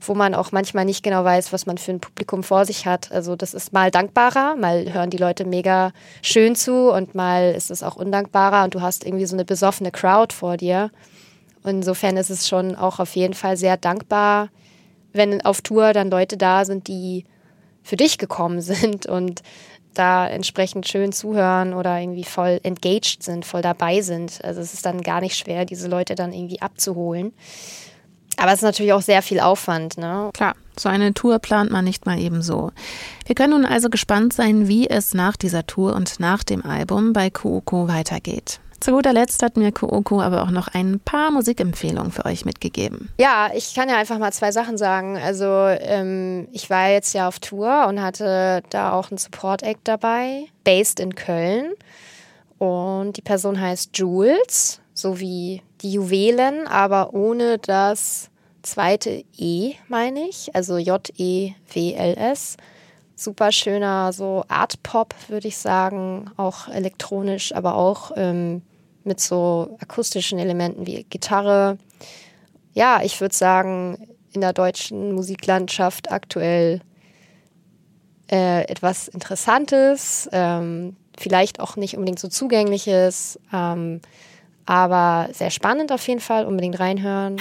[0.00, 3.10] wo man auch manchmal nicht genau weiß, was man für ein Publikum vor sich hat.
[3.10, 5.92] Also das ist mal dankbarer, mal hören die Leute mega
[6.22, 9.90] schön zu und mal ist es auch undankbarer und du hast irgendwie so eine besoffene
[9.90, 10.90] Crowd vor dir.
[11.64, 14.50] insofern ist es schon auch auf jeden Fall sehr dankbar,
[15.12, 17.24] wenn auf Tour dann Leute da sind, die
[17.82, 19.42] für dich gekommen sind und
[19.94, 24.44] da entsprechend schön zuhören oder irgendwie voll engaged sind, voll dabei sind.
[24.44, 27.32] Also es ist dann gar nicht schwer, diese Leute dann irgendwie abzuholen.
[28.36, 30.30] Aber es ist natürlich auch sehr viel Aufwand, ne?
[30.34, 32.72] Klar, so eine Tour plant man nicht mal eben so.
[33.26, 37.12] Wir können nun also gespannt sein, wie es nach dieser Tour und nach dem Album
[37.12, 38.60] bei Kuoko weitergeht.
[38.84, 43.08] Zu guter Letzt hat mir Kooko aber auch noch ein paar Musikempfehlungen für euch mitgegeben.
[43.16, 45.16] Ja, ich kann ja einfach mal zwei Sachen sagen.
[45.16, 50.44] Also ähm, ich war jetzt ja auf Tour und hatte da auch einen Support-Act dabei,
[50.64, 51.72] based in Köln.
[52.58, 58.28] Und die Person heißt Jules, so wie die Juwelen, aber ohne das
[58.60, 60.54] zweite E, meine ich.
[60.54, 62.58] Also J-E-W-L-S
[63.16, 68.60] super schöner so Art Pop, würde ich sagen, auch elektronisch, aber auch ähm,
[69.04, 71.78] mit so akustischen Elementen wie Gitarre.
[72.72, 76.80] Ja, ich würde sagen, in der deutschen Musiklandschaft aktuell
[78.30, 84.00] äh, etwas Interessantes, ähm, vielleicht auch nicht unbedingt so zugängliches, ähm,
[84.66, 87.40] aber sehr spannend auf jeden Fall, unbedingt reinhören.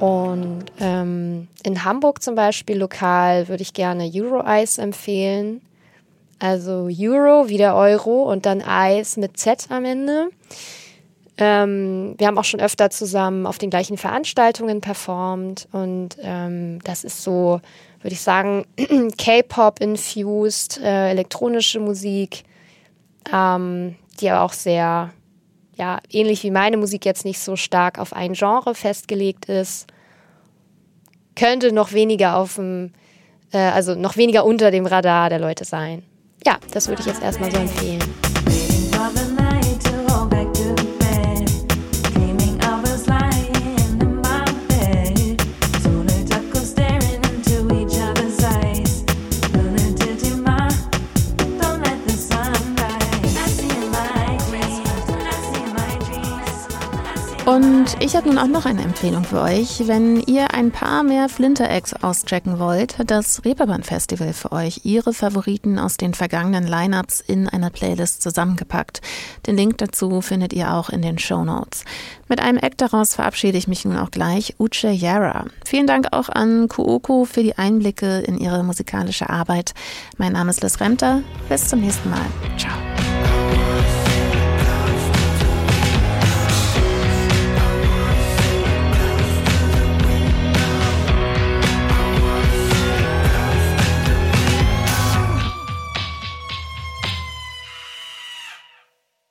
[0.00, 5.62] Und ähm, in Hamburg zum Beispiel lokal würde ich gerne Euro Eis empfehlen.
[6.38, 10.28] Also Euro wie der Euro und dann Eis mit Z am Ende.
[11.38, 17.04] Ähm, wir haben auch schon öfter zusammen auf den gleichen Veranstaltungen performt und ähm, das
[17.04, 17.60] ist so,
[18.00, 18.64] würde ich sagen,
[19.18, 22.44] K-Pop infused, äh, elektronische Musik,
[23.30, 25.12] ähm, die aber auch sehr
[25.76, 29.86] ja, ähnlich wie meine Musik jetzt nicht so stark auf ein Genre festgelegt ist,
[31.34, 32.92] könnte noch weniger auf dem,
[33.52, 36.02] äh, also noch weniger unter dem Radar der Leute sein.
[36.44, 38.25] Ja, das würde ich jetzt erstmal so empfehlen.
[57.86, 59.86] Und ich habe nun auch noch eine Empfehlung für euch.
[59.86, 65.12] Wenn ihr ein paar mehr Flinter-Eggs auschecken wollt, hat das Reeperbahn Festival für euch ihre
[65.12, 69.02] Favoriten aus den vergangenen Lineups in einer Playlist zusammengepackt.
[69.46, 71.84] Den Link dazu findet ihr auch in den Show Notes.
[72.28, 75.44] Mit einem Act daraus verabschiede ich mich nun auch gleich, Uche Yara.
[75.64, 79.74] Vielen Dank auch an Kuoko für die Einblicke in ihre musikalische Arbeit.
[80.18, 81.22] Mein Name ist Liz Remter.
[81.48, 82.26] Bis zum nächsten Mal.
[82.58, 82.74] Ciao.